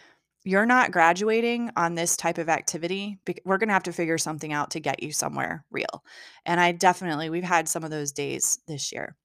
you're 0.46 0.66
not 0.66 0.92
graduating 0.92 1.72
on 1.78 1.96
this 1.96 2.18
type 2.18 2.38
of 2.38 2.50
activity. 2.50 3.18
We're 3.46 3.58
going 3.58 3.70
to 3.70 3.74
have 3.74 3.84
to 3.84 3.94
figure 3.94 4.18
something 4.18 4.52
out 4.52 4.72
to 4.72 4.82
get 4.82 5.02
you 5.02 5.14
somewhere 5.14 5.64
real. 5.72 6.04
And 6.46 6.60
I 6.60 6.74
definitely 6.74 7.30
we've 7.30 7.44
had 7.44 7.70
some 7.70 7.84
of 7.84 7.92
those 7.92 8.12
days 8.12 8.60
this 8.68 8.92
year. 8.92 9.16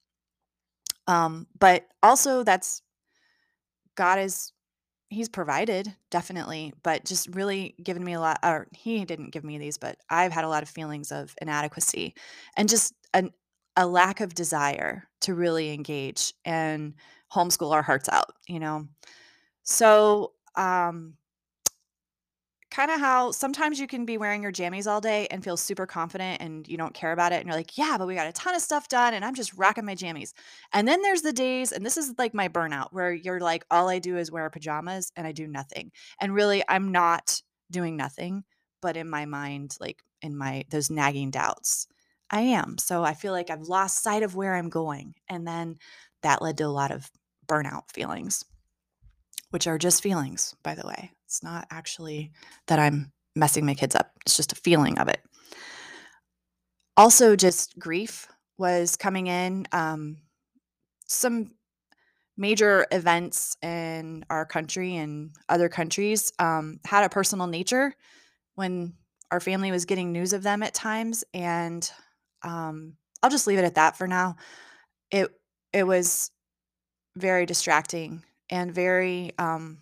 Um, 1.07 1.47
but 1.59 1.87
also 2.03 2.45
that's 2.45 2.83
God 3.97 4.21
is 4.21 4.53
he's 5.11 5.29
provided 5.29 5.93
definitely, 6.11 6.73
but 6.83 7.05
just 7.05 7.35
really 7.35 7.75
given 7.83 8.05
me 8.05 8.13
a 8.13 8.21
lot 8.21 8.39
or 8.45 8.69
he 8.73 9.05
didn't 9.05 9.31
give 9.31 9.43
me 9.43 9.59
these, 9.59 9.79
but 9.79 9.97
I've 10.11 10.33
had 10.33 10.45
a 10.45 10.49
lot 10.49 10.63
of 10.63 10.69
feelings 10.69 11.11
of 11.11 11.35
inadequacy 11.41 12.15
and 12.57 12.69
just 12.69 12.95
an 13.15 13.31
a 13.79 13.87
lack 13.89 14.21
of 14.21 14.35
desire 14.35 15.09
to 15.23 15.35
really 15.35 15.73
engage 15.75 16.35
and 16.45 16.95
homeschool 17.33 17.73
our 17.73 17.83
hearts 17.83 18.11
out, 18.11 18.35
you 18.49 18.61
know. 18.61 18.89
So, 19.65 20.33
um 20.57 21.17
kind 22.71 22.91
of 22.91 23.01
how 23.01 23.31
sometimes 23.31 23.81
you 23.81 23.87
can 23.87 24.05
be 24.05 24.19
wearing 24.19 24.43
your 24.43 24.53
jammies 24.53 24.87
all 24.87 25.01
day 25.01 25.27
and 25.31 25.43
feel 25.43 25.57
super 25.57 25.87
confident 25.87 26.43
and 26.43 26.69
you 26.69 26.77
don't 26.77 26.93
care 26.93 27.13
about 27.13 27.33
it 27.33 27.37
and 27.37 27.47
you're 27.47 27.57
like 27.57 27.79
yeah 27.79 27.97
but 27.97 28.07
we 28.07 28.15
got 28.15 28.27
a 28.27 28.33
ton 28.33 28.55
of 28.55 28.61
stuff 28.61 28.89
done 28.89 29.15
and 29.15 29.25
i'm 29.25 29.35
just 29.35 29.55
rocking 29.55 29.87
my 29.87 29.95
jammies 29.95 30.33
and 30.75 30.87
then 30.87 31.01
there's 31.01 31.23
the 31.23 31.33
days 31.33 31.73
and 31.73 31.85
this 31.85 31.97
is 31.97 32.13
like 32.19 32.35
my 32.35 32.47
burnout 32.47 32.89
where 32.93 33.13
you're 33.13 33.41
like 33.41 33.65
all 33.71 33.89
i 33.89 33.99
do 33.99 34.19
is 34.19 34.31
wear 34.31 34.51
pajamas 34.51 35.11
and 35.17 35.27
i 35.27 35.33
do 35.33 35.47
nothing 35.47 35.91
and 36.21 36.35
really 36.35 36.63
i'm 36.69 36.93
not 36.93 37.41
doing 37.71 37.97
nothing 37.97 38.45
but 38.83 38.99
in 38.99 39.09
my 39.09 39.25
mind 39.25 39.75
like 39.81 40.03
in 40.21 40.37
my 40.37 40.63
those 40.71 40.91
nagging 40.91 41.31
doubts 41.31 41.87
i 42.31 42.41
am 42.41 42.79
so 42.79 43.05
i 43.05 43.15
feel 43.15 43.33
like 43.33 43.51
i've 43.51 43.69
lost 43.69 44.03
sight 44.03 44.23
of 44.23 44.35
where 44.35 44.55
i'm 44.55 44.69
going 44.69 45.15
and 45.29 45.47
then 45.47 45.77
that 46.23 46.43
led 46.43 46.59
to 46.59 46.65
a 46.65 46.67
lot 46.67 46.91
of 46.91 47.11
burnout 47.47 47.91
feelings 47.93 48.45
which 49.51 49.67
are 49.67 49.79
just 49.79 50.03
feelings, 50.03 50.55
by 50.63 50.75
the 50.75 50.87
way. 50.87 51.13
It's 51.25 51.43
not 51.43 51.67
actually 51.71 52.33
that 52.67 52.79
I'm 52.79 53.13
messing 53.35 53.65
my 53.65 53.75
kids 53.75 53.95
up, 53.95 54.13
it's 54.25 54.37
just 54.37 54.53
a 54.53 54.57
feeling 54.57 54.99
of 54.99 55.09
it. 55.09 55.21
Also, 56.97 57.37
just 57.37 57.79
grief 57.79 58.27
was 58.59 58.97
coming 58.97 59.29
in. 59.29 59.67
Um, 59.73 60.19
some 61.07 61.53
major 62.37 62.87
events 62.93 63.57
in 63.63 64.25
our 64.31 64.45
country 64.45 64.97
and 64.97 65.31
other 65.49 65.69
countries 65.69 66.33
um, 66.39 66.81
had 66.85 67.05
a 67.05 67.09
personal 67.09 67.47
nature 67.47 67.95
when 68.57 68.95
our 69.31 69.41
family 69.41 69.71
was 69.71 69.85
getting 69.85 70.13
news 70.13 70.33
of 70.33 70.43
them 70.43 70.63
at 70.63 70.75
times. 70.75 71.25
And 71.33 71.89
um, 72.43 72.95
I'll 73.23 73.31
just 73.31 73.47
leave 73.47 73.59
it 73.59 73.65
at 73.65 73.75
that 73.77 73.97
for 73.97 74.07
now. 74.07 74.37
It 75.11 75.31
it 75.73 75.85
was 75.85 76.31
very 77.17 77.47
distracting 77.47 78.23
and 78.51 78.73
very 78.75 79.33
um 79.39 79.79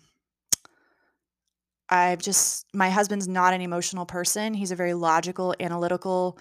I've 1.89 2.19
just 2.19 2.65
my 2.73 2.89
husband's 2.89 3.27
not 3.27 3.53
an 3.53 3.61
emotional 3.61 4.05
person. 4.05 4.53
He's 4.53 4.71
a 4.71 4.75
very 4.75 4.93
logical, 4.93 5.55
analytical, 5.59 6.37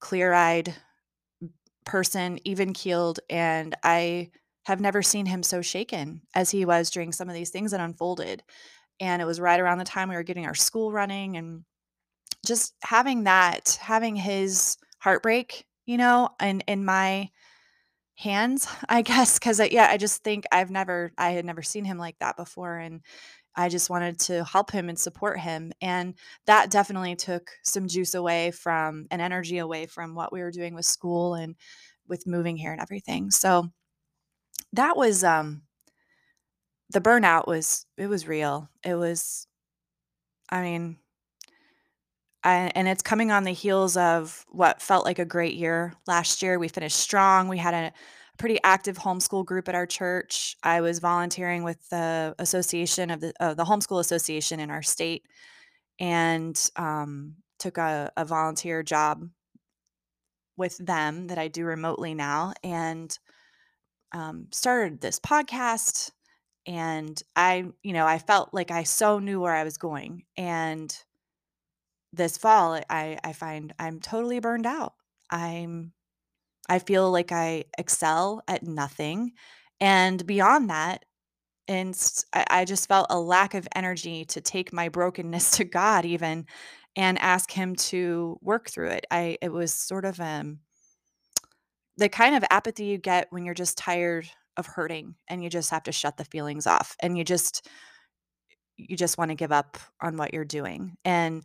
clear-eyed 0.00 0.74
person, 1.84 2.38
even-keeled, 2.44 3.20
and 3.30 3.74
I 3.82 4.30
have 4.64 4.80
never 4.80 5.02
seen 5.02 5.26
him 5.26 5.42
so 5.42 5.62
shaken 5.62 6.22
as 6.34 6.50
he 6.50 6.64
was 6.64 6.90
during 6.90 7.12
some 7.12 7.28
of 7.28 7.34
these 7.34 7.50
things 7.50 7.70
that 7.70 7.80
unfolded. 7.80 8.42
And 9.00 9.22
it 9.22 9.24
was 9.24 9.40
right 9.40 9.60
around 9.60 9.78
the 9.78 9.84
time 9.84 10.08
we 10.08 10.16
were 10.16 10.22
getting 10.24 10.46
our 10.46 10.54
school 10.54 10.92
running 10.92 11.36
and 11.36 11.64
just 12.44 12.74
having 12.82 13.24
that, 13.24 13.78
having 13.80 14.16
his 14.16 14.76
heartbreak, 14.98 15.66
you 15.86 15.96
know, 15.98 16.30
and 16.40 16.64
in 16.66 16.84
my 16.84 17.30
hands, 18.16 18.68
I 18.88 19.02
guess, 19.02 19.38
because 19.38 19.60
yeah, 19.70 19.88
I 19.90 19.96
just 19.96 20.22
think 20.24 20.44
I've 20.52 20.70
never, 20.70 21.12
I 21.18 21.30
had 21.32 21.44
never 21.44 21.62
seen 21.62 21.84
him 21.84 21.98
like 21.98 22.18
that 22.20 22.36
before, 22.36 22.78
and 22.78 23.00
I 23.56 23.68
just 23.70 23.90
wanted 23.90 24.20
to 24.20 24.44
help 24.44 24.70
him 24.70 24.88
and 24.88 24.98
support 24.98 25.40
him, 25.40 25.72
and 25.80 26.14
that 26.46 26.70
definitely 26.70 27.16
took 27.16 27.50
some 27.64 27.88
juice 27.88 28.14
away 28.14 28.50
from 28.52 29.06
and 29.10 29.22
energy 29.22 29.58
away 29.58 29.86
from 29.86 30.14
what 30.14 30.32
we 30.32 30.42
were 30.42 30.52
doing 30.52 30.74
with 30.74 30.86
school 30.86 31.34
and 31.34 31.56
with 32.08 32.26
moving 32.26 32.56
here 32.56 32.72
and 32.72 32.82
everything. 32.82 33.30
So 33.30 33.70
that 34.72 34.96
was 34.96 35.24
um 35.24 35.62
the 36.90 37.00
burnout 37.00 37.46
was 37.46 37.86
it 37.96 38.06
was 38.08 38.26
real. 38.28 38.68
It 38.84 38.94
was 38.94 39.46
I 40.50 40.62
mean 40.62 40.98
And 42.46 42.86
it's 42.86 43.02
coming 43.02 43.32
on 43.32 43.42
the 43.42 43.50
heels 43.52 43.96
of 43.96 44.44
what 44.50 44.80
felt 44.80 45.04
like 45.04 45.18
a 45.18 45.24
great 45.24 45.54
year 45.54 45.94
last 46.06 46.42
year. 46.42 46.58
We 46.60 46.68
finished 46.68 46.96
strong. 46.96 47.48
We 47.48 47.58
had 47.58 47.74
a 47.74 47.92
pretty 48.38 48.58
active 48.62 48.98
homeschool 48.98 49.44
group 49.44 49.68
at 49.68 49.74
our 49.74 49.86
church. 49.86 50.56
I 50.62 50.80
was 50.80 51.00
volunteering 51.00 51.64
with 51.64 51.88
the 51.88 52.36
association 52.38 53.10
of 53.10 53.20
the 53.20 53.32
uh, 53.40 53.54
the 53.54 53.64
homeschool 53.64 53.98
association 53.98 54.60
in 54.60 54.70
our 54.70 54.82
state, 54.82 55.24
and 55.98 56.56
um, 56.76 57.34
took 57.58 57.78
a, 57.78 58.12
a 58.16 58.24
volunteer 58.24 58.84
job 58.84 59.28
with 60.56 60.78
them 60.78 61.26
that 61.26 61.38
I 61.38 61.48
do 61.48 61.64
remotely 61.64 62.14
now, 62.14 62.52
and 62.62 63.18
um, 64.12 64.46
started 64.52 65.00
this 65.00 65.18
podcast. 65.18 66.12
And 66.68 67.20
I, 67.34 67.64
you 67.82 67.92
know, 67.92 68.06
I 68.06 68.18
felt 68.18 68.52
like 68.52 68.70
I 68.70 68.84
so 68.84 69.18
knew 69.18 69.40
where 69.40 69.54
I 69.54 69.64
was 69.64 69.78
going, 69.78 70.24
and 70.36 70.96
this 72.16 72.36
fall, 72.38 72.80
I 72.90 73.18
I 73.24 73.32
find 73.32 73.74
I'm 73.78 74.00
totally 74.00 74.40
burned 74.40 74.66
out. 74.66 74.94
I'm 75.30 75.92
I 76.68 76.78
feel 76.80 77.10
like 77.12 77.32
I 77.32 77.64
excel 77.78 78.42
at 78.48 78.64
nothing, 78.64 79.32
and 79.80 80.24
beyond 80.26 80.70
that, 80.70 81.04
and 81.68 81.96
I, 82.34 82.64
just 82.66 82.88
felt 82.88 83.08
a 83.10 83.20
lack 83.20 83.54
of 83.54 83.68
energy 83.76 84.24
to 84.26 84.40
take 84.40 84.72
my 84.72 84.88
brokenness 84.90 85.52
to 85.58 85.64
God 85.64 86.04
even 86.06 86.46
and 86.96 87.18
ask 87.20 87.50
him 87.52 87.76
to 87.76 88.38
work 88.42 88.70
through 88.70 88.90
it. 88.90 89.06
I 89.10 89.38
it 89.42 89.50
was 89.52 89.74
sort 89.74 90.04
of 90.06 90.20
um 90.20 90.60
the 91.96 92.08
kind 92.08 92.34
of 92.34 92.44
apathy 92.50 92.84
you 92.84 92.98
get 92.98 93.26
when 93.30 93.44
you're 93.44 93.54
just 93.54 93.78
tired 93.78 94.28
of 94.56 94.66
hurting 94.66 95.14
and 95.28 95.42
you 95.42 95.50
just 95.50 95.70
have 95.70 95.82
to 95.84 95.92
shut 95.92 96.16
the 96.16 96.24
feelings 96.24 96.66
off 96.66 96.96
and 97.00 97.16
you 97.16 97.24
just 97.24 97.66
you 98.76 98.96
just 98.96 99.18
want 99.18 99.30
to 99.30 99.34
give 99.34 99.52
up 99.52 99.78
on 100.02 100.16
what 100.16 100.34
you're 100.34 100.44
doing. 100.44 100.96
And 101.04 101.42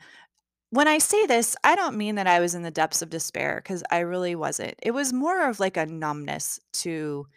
when 0.72 0.88
I 0.88 0.98
say 1.00 1.26
this, 1.26 1.56
I 1.64 1.76
don't 1.76 1.98
mean 1.98 2.16
that 2.16 2.28
I 2.28 2.40
was 2.40 2.56
in 2.56 2.64
the 2.64 2.72
depths 2.72 3.02
of 3.02 3.10
despair 3.10 3.62
because 3.62 3.84
I 3.92 4.00
really 4.00 4.36
wasn't. 4.36 4.76
It 4.82 4.92
was 4.92 5.14
more 5.14 5.48
of 5.50 5.60
like 5.60 5.78
a 5.78 5.86
numbness 5.86 6.60
to 6.74 7.28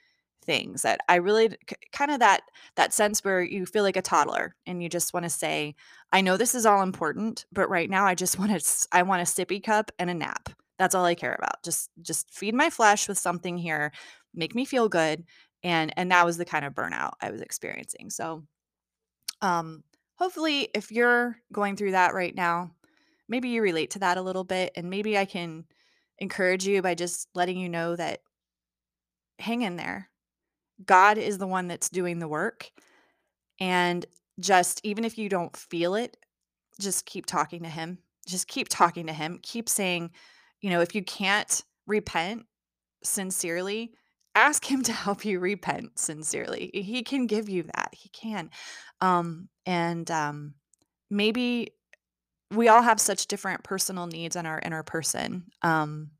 things 0.44 0.82
that 0.82 1.00
I 1.08 1.16
really 1.16 1.56
kind 1.92 2.10
of 2.10 2.20
that 2.20 2.42
that 2.76 2.92
sense 2.92 3.24
where 3.24 3.42
you 3.42 3.66
feel 3.66 3.82
like 3.82 3.96
a 3.96 4.02
toddler 4.02 4.54
and 4.66 4.82
you 4.82 4.88
just 4.88 5.14
want 5.14 5.24
to 5.24 5.30
say, 5.30 5.74
I 6.12 6.20
know 6.20 6.36
this 6.36 6.54
is 6.54 6.66
all 6.66 6.82
important, 6.82 7.46
but 7.52 7.68
right 7.68 7.90
now 7.90 8.06
I 8.06 8.14
just 8.14 8.38
want 8.40 8.52
to 8.52 8.88
I 8.92 9.02
want 9.02 9.22
a 9.22 9.24
sippy 9.24 9.62
cup 9.62 9.90
and 9.98 10.10
a 10.10 10.14
nap. 10.14 10.50
That's 10.78 10.94
all 10.94 11.04
I 11.04 11.14
care 11.14 11.34
about. 11.34 11.62
Just 11.64 11.90
just 12.02 12.30
feed 12.32 12.54
my 12.54 12.70
flesh 12.70 13.08
with 13.08 13.18
something 13.18 13.58
here, 13.58 13.92
make 14.34 14.54
me 14.54 14.64
feel 14.64 14.88
good 14.88 15.24
and 15.64 15.92
and 15.96 16.10
that 16.12 16.26
was 16.26 16.36
the 16.36 16.44
kind 16.44 16.64
of 16.64 16.74
burnout 16.74 17.12
I 17.20 17.30
was 17.32 17.40
experiencing. 17.40 18.10
So 18.10 18.44
um 19.42 19.82
hopefully 20.18 20.68
if 20.74 20.92
you're 20.92 21.36
going 21.52 21.76
through 21.76 21.92
that 21.92 22.14
right 22.14 22.34
now, 22.34 22.72
maybe 23.28 23.48
you 23.48 23.62
relate 23.62 23.90
to 23.92 23.98
that 24.00 24.18
a 24.18 24.22
little 24.22 24.44
bit 24.44 24.72
and 24.76 24.90
maybe 24.90 25.16
I 25.16 25.24
can 25.24 25.64
encourage 26.18 26.66
you 26.66 26.82
by 26.82 26.94
just 26.94 27.28
letting 27.34 27.58
you 27.58 27.68
know 27.68 27.96
that 27.96 28.20
hang 29.38 29.62
in 29.62 29.76
there. 29.76 30.10
God 30.84 31.18
is 31.18 31.38
the 31.38 31.46
one 31.46 31.68
that's 31.68 31.88
doing 31.88 32.18
the 32.18 32.28
work 32.28 32.70
and 33.60 34.04
just 34.40 34.80
even 34.84 35.04
if 35.04 35.18
you 35.18 35.28
don't 35.28 35.56
feel 35.56 35.94
it, 35.94 36.16
just 36.80 37.06
keep 37.06 37.26
talking 37.26 37.62
to 37.62 37.68
him. 37.68 37.98
Just 38.26 38.48
keep 38.48 38.68
talking 38.68 39.06
to 39.06 39.12
him. 39.12 39.38
Keep 39.42 39.68
saying, 39.68 40.10
you 40.60 40.70
know, 40.70 40.80
if 40.80 40.94
you 40.94 41.04
can't 41.04 41.62
repent 41.86 42.46
sincerely, 43.02 43.92
ask 44.34 44.64
him 44.64 44.82
to 44.84 44.92
help 44.92 45.24
you 45.24 45.38
repent 45.38 45.98
sincerely. 45.98 46.70
He 46.74 47.02
can 47.02 47.26
give 47.26 47.48
you 47.48 47.64
that. 47.74 47.90
He 47.92 48.08
can. 48.08 48.50
Um 49.00 49.48
and 49.66 50.10
um 50.10 50.54
maybe 51.10 51.74
we 52.50 52.68
all 52.68 52.82
have 52.82 53.00
such 53.00 53.26
different 53.26 53.64
personal 53.64 54.06
needs 54.06 54.36
in 54.36 54.46
our 54.46 54.60
inner 54.64 54.82
person. 54.82 55.44
Um, 55.62 56.10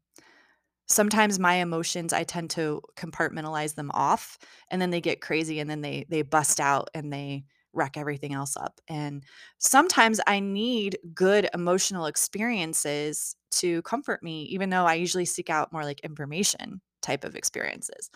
sometimes 0.87 1.38
my 1.38 1.54
emotions 1.54 2.12
I 2.12 2.25
tend 2.25 2.50
to 2.50 2.83
compartmentalize 2.97 3.75
them 3.75 3.90
off 3.95 4.38
and 4.71 4.81
then 4.83 4.90
they 4.90 5.00
get 5.00 5.21
crazy 5.21 5.59
and 5.61 5.69
then 5.71 5.81
they 5.81 6.04
they 6.09 6.23
bust 6.23 6.61
out 6.61 6.90
and 6.95 7.12
they 7.12 7.45
wreck 7.73 7.97
everything 7.97 8.35
else 8.35 8.57
up. 8.57 8.81
And 8.88 9.25
sometimes 9.59 10.21
I 10.26 10.40
need 10.40 10.99
good 11.14 11.49
emotional 11.54 12.07
experiences 12.07 13.35
to 13.52 13.83
comfort 13.83 14.23
me 14.23 14.43
even 14.45 14.71
though 14.71 14.85
I 14.85 14.95
usually 14.95 15.25
seek 15.25 15.49
out 15.50 15.73
more 15.73 15.85
like 15.85 16.00
information 16.00 16.81
type 17.02 17.25
of 17.25 17.35
experiences. 17.35 18.11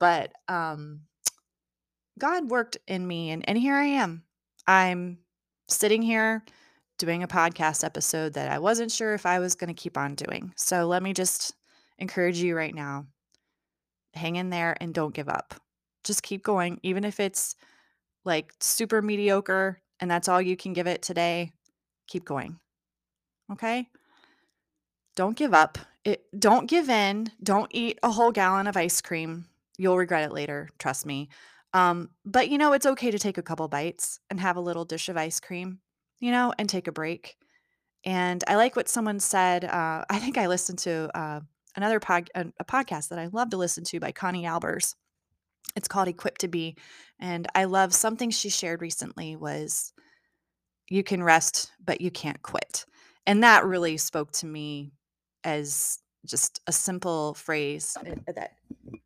But 0.00 0.32
um 0.48 1.02
God 2.18 2.50
worked 2.50 2.78
in 2.86 3.06
me 3.06 3.30
and 3.30 3.48
and 3.48 3.56
here 3.58 3.74
I 3.74 3.84
am. 3.84 4.24
I'm 4.66 5.18
sitting 5.68 6.02
here 6.02 6.44
doing 6.98 7.22
a 7.22 7.28
podcast 7.28 7.84
episode 7.84 8.34
that 8.34 8.50
I 8.50 8.58
wasn't 8.58 8.90
sure 8.90 9.14
if 9.14 9.24
I 9.24 9.38
was 9.38 9.54
going 9.54 9.74
to 9.74 9.80
keep 9.80 9.96
on 9.96 10.14
doing. 10.14 10.52
So 10.56 10.86
let 10.86 11.02
me 11.02 11.12
just 11.12 11.54
encourage 11.98 12.38
you 12.38 12.56
right 12.56 12.74
now 12.74 13.06
hang 14.14 14.36
in 14.36 14.50
there 14.50 14.76
and 14.80 14.92
don't 14.92 15.14
give 15.14 15.28
up. 15.28 15.54
Just 16.04 16.22
keep 16.22 16.42
going, 16.42 16.80
even 16.82 17.04
if 17.04 17.20
it's 17.20 17.54
like 18.24 18.52
super 18.60 19.00
mediocre 19.00 19.80
and 20.00 20.10
that's 20.10 20.28
all 20.28 20.42
you 20.42 20.56
can 20.56 20.72
give 20.72 20.86
it 20.86 21.02
today. 21.02 21.52
Keep 22.08 22.24
going. 22.24 22.58
Okay? 23.52 23.88
Don't 25.16 25.36
give 25.36 25.54
up. 25.54 25.78
It, 26.04 26.24
don't 26.38 26.68
give 26.68 26.88
in. 26.88 27.30
Don't 27.42 27.70
eat 27.74 27.98
a 28.02 28.10
whole 28.10 28.30
gallon 28.30 28.66
of 28.66 28.76
ice 28.76 29.00
cream. 29.00 29.46
You'll 29.76 29.98
regret 29.98 30.24
it 30.24 30.32
later, 30.32 30.68
trust 30.78 31.06
me. 31.06 31.28
Um, 31.74 32.10
but 32.24 32.48
you 32.48 32.58
know, 32.58 32.72
it's 32.72 32.86
okay 32.86 33.10
to 33.10 33.18
take 33.18 33.38
a 33.38 33.42
couple 33.42 33.68
bites 33.68 34.20
and 34.30 34.40
have 34.40 34.56
a 34.56 34.60
little 34.60 34.84
dish 34.84 35.08
of 35.08 35.16
ice 35.16 35.38
cream, 35.38 35.80
you 36.20 36.30
know, 36.30 36.52
and 36.58 36.68
take 36.68 36.88
a 36.88 36.92
break. 36.92 37.36
And 38.04 38.42
I 38.46 38.56
like 38.56 38.76
what 38.76 38.88
someone 38.88 39.20
said. 39.20 39.64
Uh, 39.64 40.04
I 40.10 40.18
think 40.18 40.38
I 40.38 40.46
listened 40.46 40.78
to 40.80 41.10
uh, 41.18 41.40
another 41.76 42.00
pod, 42.00 42.30
a, 42.34 42.46
a 42.60 42.64
podcast 42.64 43.08
that 43.08 43.18
I 43.18 43.26
love 43.26 43.50
to 43.50 43.56
listen 43.56 43.84
to 43.84 44.00
by 44.00 44.12
Connie 44.12 44.44
Albers. 44.44 44.94
It's 45.76 45.88
called 45.88 46.08
Equipped 46.08 46.40
to 46.40 46.48
Be, 46.48 46.76
and 47.20 47.46
I 47.54 47.64
love 47.64 47.94
something 47.94 48.30
she 48.30 48.48
shared 48.48 48.80
recently 48.80 49.36
was 49.36 49.92
you 50.88 51.04
can 51.04 51.22
rest, 51.22 51.70
but 51.84 52.00
you 52.00 52.10
can't 52.10 52.40
quit. 52.42 52.86
And 53.26 53.42
that 53.44 53.66
really 53.66 53.98
spoke 53.98 54.32
to 54.32 54.46
me 54.46 54.92
as 55.44 55.98
just 56.26 56.60
a 56.66 56.72
simple 56.72 57.34
phrase 57.34 57.96
uh, 58.00 58.32
that 58.34 58.52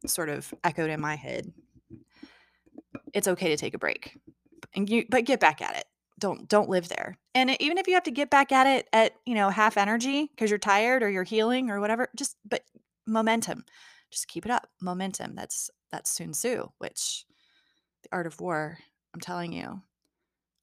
sort 0.06 0.28
of 0.28 0.52
echoed 0.64 0.90
in 0.90 1.00
my 1.00 1.14
head 1.14 1.52
it's 3.12 3.28
okay 3.28 3.48
to 3.48 3.56
take 3.56 3.74
a 3.74 3.78
break 3.78 4.18
and 4.74 4.88
you 4.88 5.04
but 5.08 5.24
get 5.24 5.40
back 5.40 5.60
at 5.60 5.76
it 5.76 5.84
don't 6.22 6.48
don't 6.48 6.68
live 6.68 6.88
there 6.88 7.18
and 7.34 7.50
even 7.60 7.78
if 7.78 7.88
you 7.88 7.94
have 7.94 8.04
to 8.04 8.12
get 8.12 8.30
back 8.30 8.52
at 8.52 8.64
it 8.64 8.88
at 8.92 9.12
you 9.26 9.34
know 9.34 9.50
half 9.50 9.76
energy 9.76 10.30
because 10.30 10.50
you're 10.50 10.58
tired 10.58 11.02
or 11.02 11.10
you're 11.10 11.24
healing 11.24 11.68
or 11.68 11.80
whatever 11.80 12.08
just 12.16 12.36
but 12.48 12.62
momentum 13.08 13.64
just 14.12 14.28
keep 14.28 14.46
it 14.46 14.50
up 14.52 14.68
momentum 14.80 15.34
that's 15.34 15.68
that's 15.90 16.16
sun 16.16 16.30
tzu 16.30 16.68
which 16.78 17.24
the 18.04 18.08
art 18.12 18.28
of 18.28 18.40
war 18.40 18.78
i'm 19.12 19.20
telling 19.20 19.52
you 19.52 19.82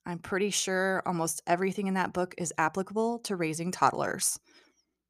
i'm 0.05 0.17
pretty 0.17 0.49
sure 0.49 1.03
almost 1.05 1.41
everything 1.45 1.87
in 1.87 1.95
that 1.95 2.13
book 2.13 2.33
is 2.37 2.53
applicable 2.57 3.19
to 3.19 3.35
raising 3.35 3.69
toddlers 3.69 4.39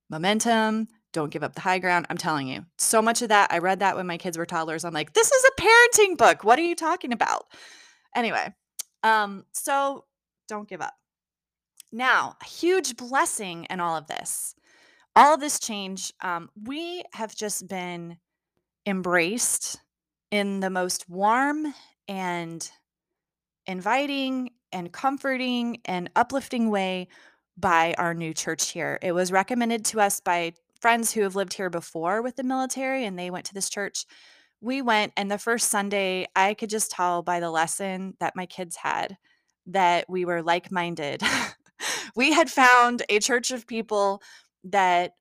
momentum 0.10 0.88
don't 1.12 1.32
give 1.32 1.41
up 1.41 1.56
the 1.56 1.62
high 1.62 1.79
ground. 1.79 2.06
I'm 2.12 2.20
telling 2.20 2.48
you, 2.48 2.68
so 2.77 3.01
much 3.01 3.24
of 3.24 3.29
that. 3.29 3.51
I 3.51 3.58
read 3.58 3.79
that 3.79 3.96
when 3.96 4.06
my 4.06 4.18
kids 4.18 4.38
were 4.38 4.46
toddlers. 4.46 4.86
I'm 4.86 4.94
like, 4.94 5.13
this 5.13 5.32
is 5.32 5.44
a 5.44 5.60
parenting 5.60 6.18
book. 6.20 6.44
What 6.44 6.60
are 6.60 6.62
you 6.62 6.75
talking 6.75 7.12
about? 7.12 7.46
Anyway, 8.15 8.53
um, 9.01 9.46
so 9.51 10.06
don't 10.50 10.68
give 10.68 10.82
up. 10.82 10.96
Now, 11.91 12.36
a 12.41 12.46
huge 12.46 12.98
blessing 12.98 13.65
in 13.70 13.79
all 13.79 13.96
of 13.96 14.08
this, 14.08 14.53
all 15.15 15.34
of 15.34 15.39
this 15.39 15.60
change, 15.60 16.13
um, 16.22 16.50
we 16.62 17.03
have 17.13 17.36
just 17.36 17.68
been 17.68 18.18
embraced 18.86 19.79
in 20.32 20.60
the 20.60 20.69
most 20.69 21.10
warm 21.10 21.74
and 22.08 22.69
inviting 23.65 24.52
and 24.71 24.91
comforting 24.91 25.82
and 25.86 26.10
uplifting 26.15 26.69
way 26.69 27.08
by 27.58 27.95
our 27.97 28.13
new 28.13 28.34
church 28.34 28.69
here. 28.69 29.00
It 29.02 29.13
was 29.13 29.32
recommended 29.32 29.84
to 29.86 30.00
us 30.00 30.19
by 30.19 30.54
friends 30.80 31.12
who 31.12 31.21
have 31.21 31.36
lived 31.36 31.54
here 31.54 31.69
before 31.69 32.21
with 32.21 32.36
the 32.36 32.43
military 32.43 33.06
and 33.06 33.17
they 33.17 33.30
went 33.30 33.45
to 33.45 33.54
this 33.54 33.69
church. 33.69 34.06
We 34.62 34.82
went, 34.82 35.13
and 35.17 35.32
the 35.32 35.38
first 35.38 35.69
Sunday, 35.69 36.28
I 36.36 36.54
could 36.54 36.69
just 36.69 36.91
tell 36.91 37.21
by 37.24 37.39
the 37.39 37.50
lesson 37.50 38.15
that 38.19 38.36
my 38.36 38.45
kids 38.45 38.76
had 38.76 39.17
that 39.71 40.10
we 40.10 40.25
were 40.25 40.41
like 40.41 40.71
minded. 40.71 41.21
we 42.15 42.34
had 42.34 42.49
found 42.49 43.03
a 43.10 43.19
church 43.19 43.51
of 43.51 43.67
people 43.67 44.21
that 44.65 45.13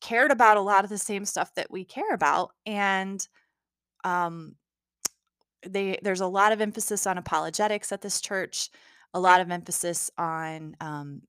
cared 0.00 0.30
about 0.30 0.56
a 0.56 0.62
lot 0.62 0.84
of 0.84 0.90
the 0.90 0.98
same 0.98 1.24
stuff 1.24 1.54
that 1.54 1.70
we 1.70 1.84
care 1.84 2.12
about. 2.12 2.52
And 2.66 3.26
um, 4.04 4.54
they 5.66 5.98
there's 6.02 6.20
a 6.20 6.26
lot 6.26 6.52
of 6.52 6.60
emphasis 6.60 7.06
on 7.06 7.18
apologetics 7.18 7.92
at 7.92 8.02
this 8.02 8.20
church, 8.20 8.70
a 9.14 9.20
lot 9.20 9.40
of 9.40 9.50
emphasis 9.50 10.10
on 10.18 10.76
um, 10.80 11.22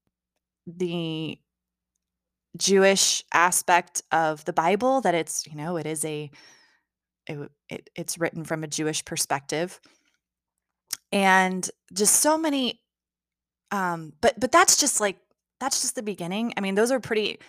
the 0.67 1.39
Jewish 2.57 3.23
aspect 3.33 4.03
of 4.11 4.43
the 4.45 4.53
Bible 4.53 5.01
that 5.01 5.15
it's, 5.15 5.45
you 5.47 5.55
know, 5.55 5.77
it 5.77 5.85
is 5.85 6.03
a 6.05 6.29
it, 7.27 7.51
it 7.69 7.89
it's 7.95 8.17
written 8.17 8.43
from 8.43 8.63
a 8.63 8.67
Jewish 8.67 9.05
perspective. 9.05 9.79
And 11.11 11.69
just 11.93 12.17
so 12.17 12.37
many 12.37 12.81
um 13.71 14.13
but 14.21 14.39
but 14.39 14.51
that's 14.51 14.77
just 14.77 14.99
like 15.01 15.17
that's 15.59 15.81
just 15.81 15.95
the 15.95 16.03
beginning. 16.03 16.53
I 16.57 16.61
mean, 16.61 16.75
those 16.75 16.91
are 16.91 16.99
pretty 17.01 17.39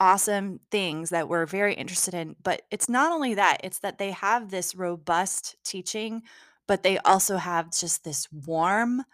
awesome 0.00 0.60
things 0.70 1.10
that 1.10 1.28
we're 1.28 1.46
very 1.46 1.74
interested 1.74 2.14
in, 2.14 2.36
but 2.42 2.62
it's 2.70 2.88
not 2.88 3.12
only 3.12 3.34
that, 3.34 3.58
it's 3.64 3.80
that 3.80 3.98
they 3.98 4.12
have 4.12 4.50
this 4.50 4.74
robust 4.74 5.56
teaching, 5.64 6.22
but 6.68 6.82
they 6.84 6.98
also 7.00 7.36
have 7.38 7.72
just 7.72 8.04
this 8.04 8.28
warm 8.32 9.04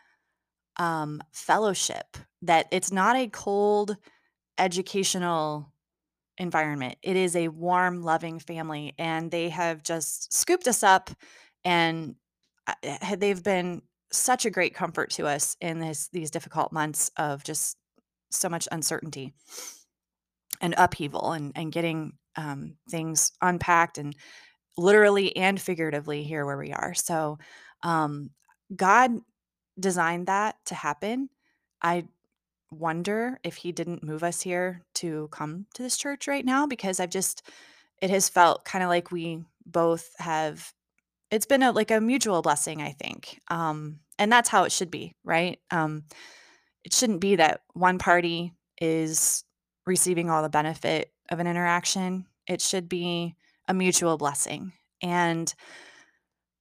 um 0.79 1.23
fellowship 1.33 2.17
that 2.43 2.67
it's 2.71 2.93
not 2.93 3.17
a 3.17 3.29
cold 3.29 3.97
educational 4.59 5.73
environment. 6.39 6.97
It 7.03 7.17
is 7.17 7.37
a 7.37 7.49
warm, 7.49 8.03
loving 8.03 8.41
family, 8.41 8.95
and 8.99 9.31
they 9.31 9.51
have 9.51 9.83
just 9.83 10.33
scooped 10.33 10.69
us 10.69 10.83
up, 10.83 11.11
and 11.65 12.17
uh, 12.67 13.17
they've 13.17 13.43
been 13.43 13.83
such 14.12 14.44
a 14.44 14.51
great 14.51 14.75
comfort 14.75 15.11
to 15.11 15.27
us 15.27 15.57
in 15.61 15.79
this 15.79 16.09
these 16.12 16.31
difficult 16.31 16.73
months 16.73 17.11
of 17.16 17.44
just 17.44 17.77
so 18.31 18.49
much 18.49 18.68
uncertainty 18.73 19.33
and 20.61 20.75
upheaval, 20.77 21.33
and 21.33 21.53
and 21.57 21.73
getting 21.73 22.12
um, 22.37 22.77
things 22.90 23.33
unpacked 23.42 23.99
and 23.99 24.14
literally 24.77 25.37
and 25.37 25.61
figuratively 25.61 26.23
here 26.23 26.46
where 26.46 26.59
we 26.59 26.73
are. 26.73 26.94
So, 26.94 27.38
um, 27.83 28.31
God 28.75 29.12
designed 29.79 30.27
that 30.27 30.57
to 30.66 30.75
happen. 30.75 31.29
I 31.83 32.05
wonder 32.70 33.38
if 33.42 33.57
he 33.57 33.73
didn't 33.73 34.05
move 34.05 34.23
us 34.23 34.40
here 34.40 34.83
to 34.94 35.29
come 35.33 35.66
to 35.75 35.83
this 35.83 35.96
church 35.96 36.29
right 36.29 36.44
now 36.44 36.66
because 36.66 37.01
I've 37.01 37.11
just 37.11 37.42
it 38.01 38.11
has 38.11 38.29
felt 38.29 38.64
kind 38.64 38.83
of 38.85 38.88
like 38.88 39.11
we 39.11 39.44
both 39.66 40.11
have 40.18 40.73
it's 41.31 41.47
been 41.47 41.62
a 41.62 41.73
like 41.73 41.90
a 41.90 42.01
mutual 42.01 42.43
blessing, 42.43 42.83
I 42.83 42.93
think. 42.93 43.40
Um 43.49 44.01
and 44.19 44.31
that's 44.31 44.49
how 44.49 44.64
it 44.64 44.73
should 44.73 44.90
be, 44.90 45.14
right? 45.25 45.59
Um 45.71 46.05
it 46.85 46.93
shouldn't 46.95 47.21
be 47.21 47.37
that 47.37 47.62
one 47.75 47.99
party 47.99 48.55
is 48.81 49.45
receiving 49.87 50.31
all 50.31 50.43
the 50.43 50.49
benefit 50.49 51.12
of 51.31 51.38
an 51.38 51.47
interaction. 51.47 52.27
It 52.47 52.61
should 52.61 52.88
be 52.88 53.35
a 53.69 53.75
mutual 53.75 54.16
blessing. 54.16 54.73
And 55.03 55.53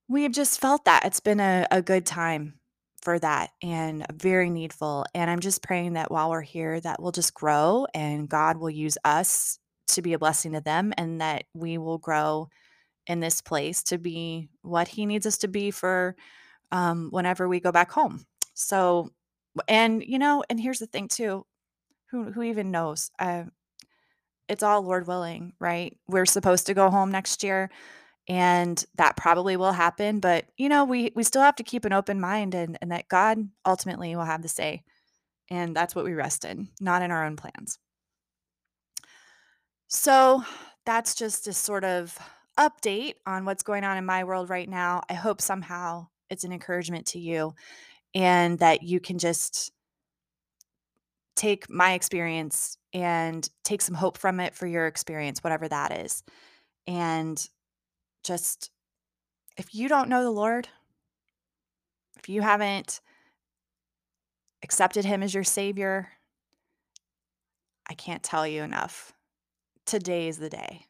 we 0.07 0.23
have 0.23 0.31
just 0.31 0.59
felt 0.59 0.85
that. 0.85 1.05
It's 1.05 1.19
been 1.19 1.39
a, 1.39 1.67
a 1.71 1.81
good 1.81 2.05
time 2.05 2.55
for 3.01 3.19
that 3.19 3.51
and 3.61 4.05
very 4.13 4.49
needful. 4.49 5.05
And 5.13 5.29
I'm 5.29 5.39
just 5.39 5.63
praying 5.63 5.93
that 5.93 6.11
while 6.11 6.29
we're 6.29 6.41
here, 6.41 6.79
that 6.81 7.01
we'll 7.01 7.11
just 7.11 7.33
grow 7.33 7.85
and 7.93 8.27
God 8.27 8.57
will 8.57 8.69
use 8.69 8.97
us 9.05 9.59
to 9.89 10.01
be 10.01 10.13
a 10.13 10.19
blessing 10.19 10.53
to 10.53 10.61
them 10.61 10.93
and 10.97 11.21
that 11.21 11.45
we 11.53 11.77
will 11.77 11.97
grow 11.97 12.49
in 13.09 13.19
this 13.19 13.41
place 13.41 13.83
to 13.83 13.97
be 13.97 14.47
what 14.61 14.87
He 14.87 15.05
needs 15.05 15.25
us 15.25 15.39
to 15.39 15.49
be 15.49 15.71
for 15.71 16.15
um, 16.71 17.09
whenever 17.11 17.49
we 17.49 17.59
go 17.59 17.73
back 17.73 17.91
home. 17.91 18.25
So, 18.53 19.09
and 19.67 20.01
you 20.01 20.19
know, 20.19 20.43
and 20.49 20.59
here's 20.59 20.79
the 20.79 20.87
thing 20.87 21.09
too 21.09 21.45
who, 22.11 22.31
who 22.31 22.43
even 22.43 22.71
knows? 22.71 23.11
Uh, 23.19 23.43
it's 24.47 24.63
all 24.63 24.81
Lord 24.81 25.07
willing, 25.07 25.53
right? 25.59 25.95
We're 26.07 26.25
supposed 26.25 26.67
to 26.67 26.73
go 26.73 26.89
home 26.89 27.11
next 27.11 27.43
year 27.43 27.69
and 28.29 28.85
that 28.95 29.17
probably 29.17 29.57
will 29.57 29.71
happen 29.71 30.19
but 30.19 30.45
you 30.55 30.69
know 30.69 30.85
we 30.85 31.11
we 31.15 31.23
still 31.23 31.41
have 31.41 31.55
to 31.55 31.63
keep 31.63 31.83
an 31.83 31.91
open 31.91 32.21
mind 32.21 32.53
and 32.53 32.77
and 32.81 32.91
that 32.91 33.07
god 33.09 33.39
ultimately 33.65 34.15
will 34.15 34.23
have 34.23 34.43
the 34.43 34.47
say 34.47 34.83
and 35.49 35.75
that's 35.75 35.95
what 35.95 36.05
we 36.05 36.13
rest 36.13 36.45
in 36.45 36.69
not 36.79 37.01
in 37.01 37.11
our 37.11 37.25
own 37.25 37.35
plans 37.35 37.79
so 39.87 40.43
that's 40.85 41.15
just 41.15 41.47
a 41.47 41.53
sort 41.53 41.83
of 41.83 42.17
update 42.59 43.13
on 43.25 43.45
what's 43.45 43.63
going 43.63 43.83
on 43.83 43.97
in 43.97 44.05
my 44.05 44.23
world 44.23 44.49
right 44.49 44.69
now 44.69 45.01
i 45.09 45.13
hope 45.13 45.41
somehow 45.41 46.05
it's 46.29 46.43
an 46.43 46.51
encouragement 46.51 47.05
to 47.05 47.19
you 47.19 47.53
and 48.13 48.59
that 48.59 48.83
you 48.83 48.99
can 48.99 49.17
just 49.17 49.71
take 51.39 51.69
my 51.69 51.93
experience 51.93 52.77
and 52.93 53.49
take 53.63 53.81
some 53.81 53.95
hope 53.95 54.17
from 54.17 54.41
it 54.41 54.53
for 54.53 54.67
your 54.67 54.87
experience, 54.87 55.41
whatever 55.41 55.69
that 55.69 55.93
is. 55.93 56.21
And 56.85 57.41
just 58.25 58.71
if 59.55 59.73
you 59.73 59.87
don't 59.87 60.09
know 60.09 60.23
the 60.23 60.31
Lord, 60.31 60.67
if 62.17 62.27
you 62.27 62.41
haven't 62.41 62.99
accepted 64.63 65.05
him 65.05 65.23
as 65.23 65.33
your 65.33 65.45
savior, 65.45 66.09
I 67.87 67.93
can't 67.93 68.21
tell 68.21 68.45
you 68.45 68.63
enough. 68.63 69.13
Today 69.85 70.27
is 70.27 70.39
the 70.39 70.49
day. 70.49 70.88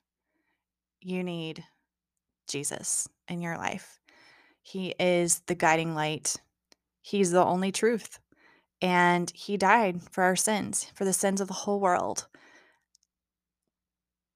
You 1.02 1.24
need 1.24 1.64
Jesus 2.48 3.08
in 3.28 3.42
your 3.42 3.58
life. 3.58 4.00
He 4.62 4.94
is 5.00 5.42
the 5.48 5.56
guiding 5.56 5.96
light. 5.96 6.36
He's 7.02 7.32
the 7.32 7.44
only 7.44 7.72
truth. 7.72 8.20
And 8.82 9.32
he 9.36 9.58
died 9.58 10.02
for 10.12 10.24
our 10.24 10.36
sins, 10.36 10.92
for 10.96 11.06
the 11.06 11.14
sins 11.14 11.42
of 11.42 11.48
the 11.48 11.54
whole 11.54 11.80
world. 11.80 12.28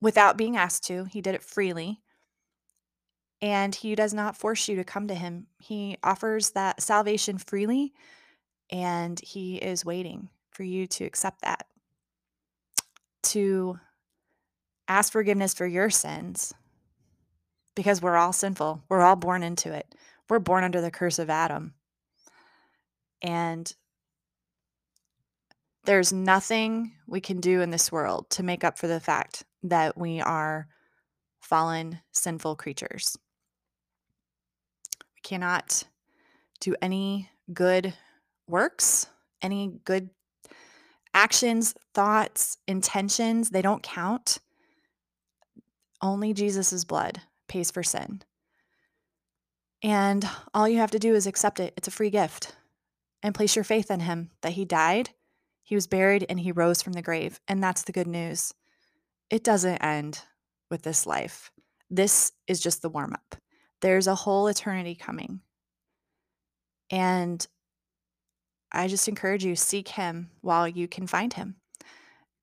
Without 0.02 0.38
being 0.38 0.58
asked 0.58 0.84
to, 0.86 1.06
he 1.06 1.22
did 1.22 1.36
it 1.36 1.44
freely. 1.44 2.02
And 3.42 3.76
he 3.76 3.96
does 3.96 4.14
not 4.14 4.38
force 4.38 4.68
you 4.68 4.76
to 4.78 4.84
come 4.84 5.08
to 5.08 5.16
him. 5.16 5.48
He 5.60 5.98
offers 6.04 6.52
that 6.52 6.82
salvation 6.82 7.38
freely, 7.38 7.94
and 8.70 9.20
he 9.20 9.58
is 9.58 9.86
waiting 9.86 10.30
for 10.52 10.64
you 10.64 10.88
to 10.88 11.04
accept 11.04 11.42
that. 11.42 11.68
To 13.24 13.80
ask 14.88 15.12
forgiveness 15.12 15.54
for 15.54 15.66
your 15.66 15.90
sins, 15.90 16.54
because 17.76 18.02
we're 18.02 18.18
all 18.18 18.34
sinful. 18.34 18.84
We're 18.90 19.02
all 19.02 19.16
born 19.16 19.44
into 19.44 19.74
it. 19.74 19.96
We're 20.30 20.40
born 20.40 20.64
under 20.64 20.82
the 20.82 20.92
curse 20.92 21.20
of 21.20 21.30
Adam. 21.30 21.74
And 23.22 23.74
there's 25.86 26.14
nothing 26.14 26.94
we 27.08 27.20
can 27.20 27.40
do 27.40 27.62
in 27.62 27.70
this 27.70 27.92
world 27.92 28.30
to 28.32 28.44
make 28.44 28.64
up 28.64 28.78
for 28.78 28.88
the 28.88 29.00
fact 29.00 29.44
that 29.64 29.98
we 29.98 30.22
are 30.22 30.68
fallen, 31.42 32.00
sinful 32.12 32.56
creatures. 32.56 33.18
We 35.00 35.22
cannot 35.24 35.84
do 36.62 36.76
any 36.82 37.30
good 37.54 37.94
works, 38.48 39.08
any 39.42 39.80
good 39.84 40.10
actions, 41.14 41.76
thoughts, 41.94 42.58
intentions. 42.68 43.50
They 43.50 43.62
don't 43.62 43.84
count. 43.84 44.40
Only 46.04 46.34
Jesus' 46.34 46.86
blood 46.86 47.22
pays 47.48 47.72
for 47.72 47.82
sin. 47.82 48.22
And 49.82 50.30
all 50.54 50.70
you 50.70 50.78
have 50.78 50.92
to 50.92 51.00
do 51.00 51.16
is 51.16 51.26
accept 51.26 51.60
it. 51.60 51.74
It's 51.76 51.88
a 51.88 51.92
free 51.92 52.12
gift. 52.12 52.56
And 53.24 53.34
place 53.34 53.56
your 53.56 53.64
faith 53.64 53.90
in 53.90 54.02
him 54.02 54.30
that 54.42 54.52
he 54.52 54.66
died 54.66 55.10
he 55.64 55.76
was 55.76 55.88
buried 55.88 56.26
and 56.30 56.40
he 56.40 56.52
rose 56.52 56.82
from 56.82 56.94
the 56.94 57.02
grave. 57.02 57.40
And 57.48 57.64
that's 57.64 57.84
the 57.84 57.94
good 57.94 58.08
news. 58.08 58.54
It 59.30 59.44
doesn't 59.44 59.78
end 59.78 60.22
with 60.70 60.84
this 60.84 61.08
life. 61.08 61.52
This 61.90 62.34
is 62.48 62.60
just 62.60 62.82
the 62.82 62.90
warm 62.90 63.14
up. 63.14 63.36
There's 63.82 64.08
a 64.08 64.16
whole 64.16 64.48
eternity 64.48 64.96
coming. 64.96 65.42
And 66.92 67.46
I 68.72 68.88
just 68.88 69.08
encourage 69.08 69.46
you 69.46 69.56
seek 69.56 69.88
him 69.88 70.30
while 70.42 70.68
you 70.68 70.88
can 70.88 71.08
find 71.08 71.34
him. 71.34 71.56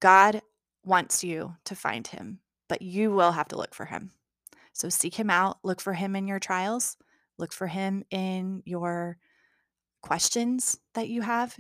God 0.00 0.40
wants 0.84 1.22
you 1.22 1.56
to 1.66 1.74
find 1.74 2.06
him, 2.06 2.40
but 2.70 2.80
you 2.80 3.10
will 3.10 3.32
have 3.32 3.48
to 3.48 3.56
look 3.56 3.74
for 3.74 3.84
him. 3.84 4.12
So 4.72 4.88
seek 4.88 5.16
him 5.16 5.28
out, 5.28 5.58
look 5.64 5.80
for 5.80 5.92
him 5.92 6.14
in 6.14 6.28
your 6.28 6.38
trials, 6.38 6.96
look 7.36 7.52
for 7.52 7.66
him 7.66 8.04
in 8.10 8.62
your 8.64 9.18
questions 10.02 10.78
that 10.94 11.08
you 11.08 11.20
have, 11.20 11.58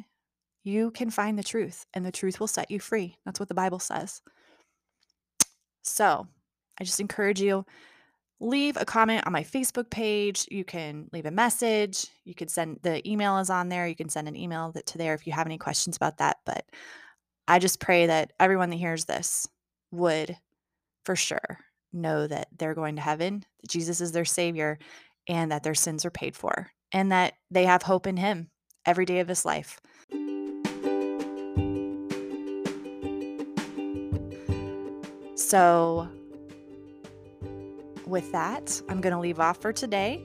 you 0.62 0.92
can 0.92 1.10
find 1.10 1.36
the 1.36 1.42
truth, 1.42 1.84
and 1.94 2.06
the 2.06 2.12
truth 2.12 2.38
will 2.38 2.46
set 2.46 2.70
you 2.70 2.78
free. 2.78 3.16
That's 3.24 3.40
what 3.40 3.48
the 3.48 3.54
Bible 3.54 3.80
says. 3.80 4.22
So 5.82 6.28
I 6.78 6.84
just 6.84 7.00
encourage 7.00 7.40
you 7.40 7.66
leave 8.38 8.76
a 8.76 8.84
comment 8.84 9.26
on 9.26 9.32
my 9.32 9.42
Facebook 9.42 9.90
page. 9.90 10.46
You 10.48 10.64
can 10.64 11.08
leave 11.12 11.26
a 11.26 11.30
message. 11.30 12.06
You 12.24 12.36
could 12.36 12.50
send 12.50 12.78
the 12.82 13.06
email 13.10 13.38
is 13.38 13.50
on 13.50 13.68
there. 13.68 13.88
You 13.88 13.96
can 13.96 14.08
send 14.08 14.28
an 14.28 14.36
email 14.36 14.72
to 14.72 14.98
there 14.98 15.14
if 15.14 15.26
you 15.26 15.32
have 15.32 15.46
any 15.46 15.58
questions 15.58 15.96
about 15.96 16.18
that. 16.18 16.38
But 16.46 16.64
I 17.48 17.58
just 17.58 17.80
pray 17.80 18.06
that 18.06 18.32
everyone 18.38 18.70
that 18.70 18.76
hears 18.76 19.06
this 19.06 19.48
would 19.90 20.36
for 21.04 21.16
sure 21.16 21.58
know 21.92 22.26
that 22.26 22.48
they're 22.56 22.74
going 22.74 22.96
to 22.96 23.02
heaven, 23.02 23.44
that 23.60 23.70
Jesus 23.70 24.00
is 24.00 24.12
their 24.12 24.24
savior, 24.24 24.78
and 25.28 25.50
that 25.52 25.62
their 25.62 25.74
sins 25.74 26.04
are 26.04 26.10
paid 26.10 26.36
for, 26.36 26.70
and 26.92 27.10
that 27.12 27.34
they 27.50 27.64
have 27.64 27.82
hope 27.82 28.06
in 28.06 28.16
him 28.16 28.50
every 28.86 29.04
day 29.04 29.20
of 29.20 29.28
his 29.28 29.44
life. 29.44 29.80
So, 35.34 36.08
with 38.06 38.30
that, 38.32 38.80
I'm 38.88 39.00
going 39.00 39.14
to 39.14 39.20
leave 39.20 39.40
off 39.40 39.60
for 39.60 39.72
today. 39.72 40.24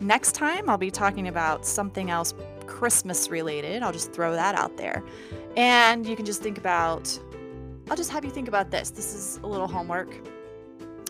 Next 0.00 0.32
time, 0.32 0.68
I'll 0.68 0.78
be 0.78 0.90
talking 0.90 1.28
about 1.28 1.66
something 1.66 2.10
else 2.10 2.34
Christmas 2.66 3.28
related. 3.28 3.82
I'll 3.82 3.92
just 3.92 4.12
throw 4.12 4.32
that 4.32 4.54
out 4.54 4.76
there. 4.76 5.02
And 5.56 6.06
you 6.06 6.16
can 6.16 6.24
just 6.24 6.42
think 6.42 6.58
about, 6.58 7.18
I'll 7.90 7.96
just 7.96 8.10
have 8.10 8.24
you 8.24 8.30
think 8.30 8.48
about 8.48 8.70
this. 8.70 8.90
This 8.90 9.14
is 9.14 9.38
a 9.42 9.46
little 9.46 9.68
homework. 9.68 10.14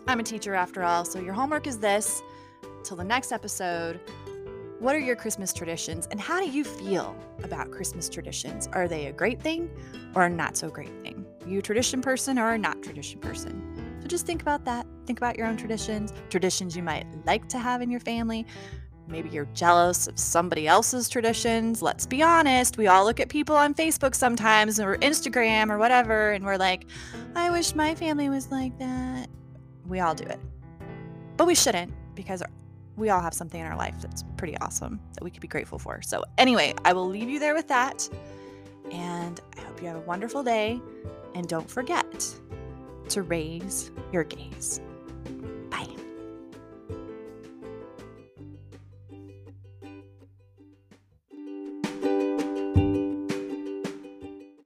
I'm 0.06 0.20
a 0.20 0.22
teacher 0.22 0.54
after 0.54 0.82
all. 0.82 1.04
So, 1.04 1.20
your 1.20 1.34
homework 1.34 1.66
is 1.66 1.78
this. 1.78 2.22
Till 2.82 2.96
the 2.96 3.04
next 3.04 3.30
episode, 3.30 4.00
what 4.82 4.96
are 4.96 4.98
your 4.98 5.14
Christmas 5.14 5.52
traditions 5.52 6.08
and 6.10 6.20
how 6.20 6.40
do 6.40 6.50
you 6.50 6.64
feel 6.64 7.16
about 7.44 7.70
Christmas 7.70 8.08
traditions? 8.08 8.68
Are 8.72 8.88
they 8.88 9.06
a 9.06 9.12
great 9.12 9.40
thing 9.40 9.70
or 10.16 10.24
a 10.24 10.28
not 10.28 10.56
so 10.56 10.68
great 10.68 10.90
thing? 11.02 11.24
You 11.46 11.60
a 11.60 11.62
tradition 11.62 12.00
person 12.02 12.36
or 12.36 12.54
a 12.54 12.58
not 12.58 12.82
tradition 12.82 13.20
person? 13.20 13.98
So 14.02 14.08
just 14.08 14.26
think 14.26 14.42
about 14.42 14.64
that. 14.64 14.84
Think 15.06 15.20
about 15.20 15.38
your 15.38 15.46
own 15.46 15.56
traditions, 15.56 16.12
traditions 16.30 16.76
you 16.76 16.82
might 16.82 17.06
like 17.26 17.48
to 17.50 17.60
have 17.60 17.80
in 17.80 17.92
your 17.92 18.00
family. 18.00 18.44
Maybe 19.12 19.28
you're 19.28 19.46
jealous 19.52 20.06
of 20.06 20.18
somebody 20.18 20.66
else's 20.66 21.06
traditions. 21.06 21.82
Let's 21.82 22.06
be 22.06 22.22
honest. 22.22 22.78
We 22.78 22.86
all 22.86 23.04
look 23.04 23.20
at 23.20 23.28
people 23.28 23.54
on 23.54 23.74
Facebook 23.74 24.14
sometimes 24.14 24.80
or 24.80 24.96
Instagram 24.96 25.68
or 25.68 25.76
whatever, 25.76 26.32
and 26.32 26.42
we're 26.46 26.56
like, 26.56 26.86
I 27.34 27.50
wish 27.50 27.74
my 27.74 27.94
family 27.94 28.30
was 28.30 28.50
like 28.50 28.76
that. 28.78 29.28
We 29.86 30.00
all 30.00 30.14
do 30.14 30.24
it. 30.24 30.40
But 31.36 31.46
we 31.46 31.54
shouldn't 31.54 31.92
because 32.14 32.42
we 32.96 33.10
all 33.10 33.20
have 33.20 33.34
something 33.34 33.60
in 33.60 33.66
our 33.66 33.76
life 33.76 33.96
that's 34.00 34.24
pretty 34.38 34.56
awesome 34.58 34.98
that 35.12 35.22
we 35.22 35.30
could 35.30 35.42
be 35.42 35.48
grateful 35.48 35.78
for. 35.78 36.00
So, 36.00 36.24
anyway, 36.38 36.74
I 36.86 36.94
will 36.94 37.06
leave 37.06 37.28
you 37.28 37.38
there 37.38 37.54
with 37.54 37.68
that. 37.68 38.08
And 38.90 39.40
I 39.58 39.60
hope 39.60 39.82
you 39.82 39.88
have 39.88 39.96
a 39.96 40.00
wonderful 40.00 40.42
day. 40.42 40.80
And 41.34 41.46
don't 41.46 41.70
forget 41.70 42.34
to 43.10 43.20
raise 43.20 43.90
your 44.10 44.24
gaze. 44.24 44.80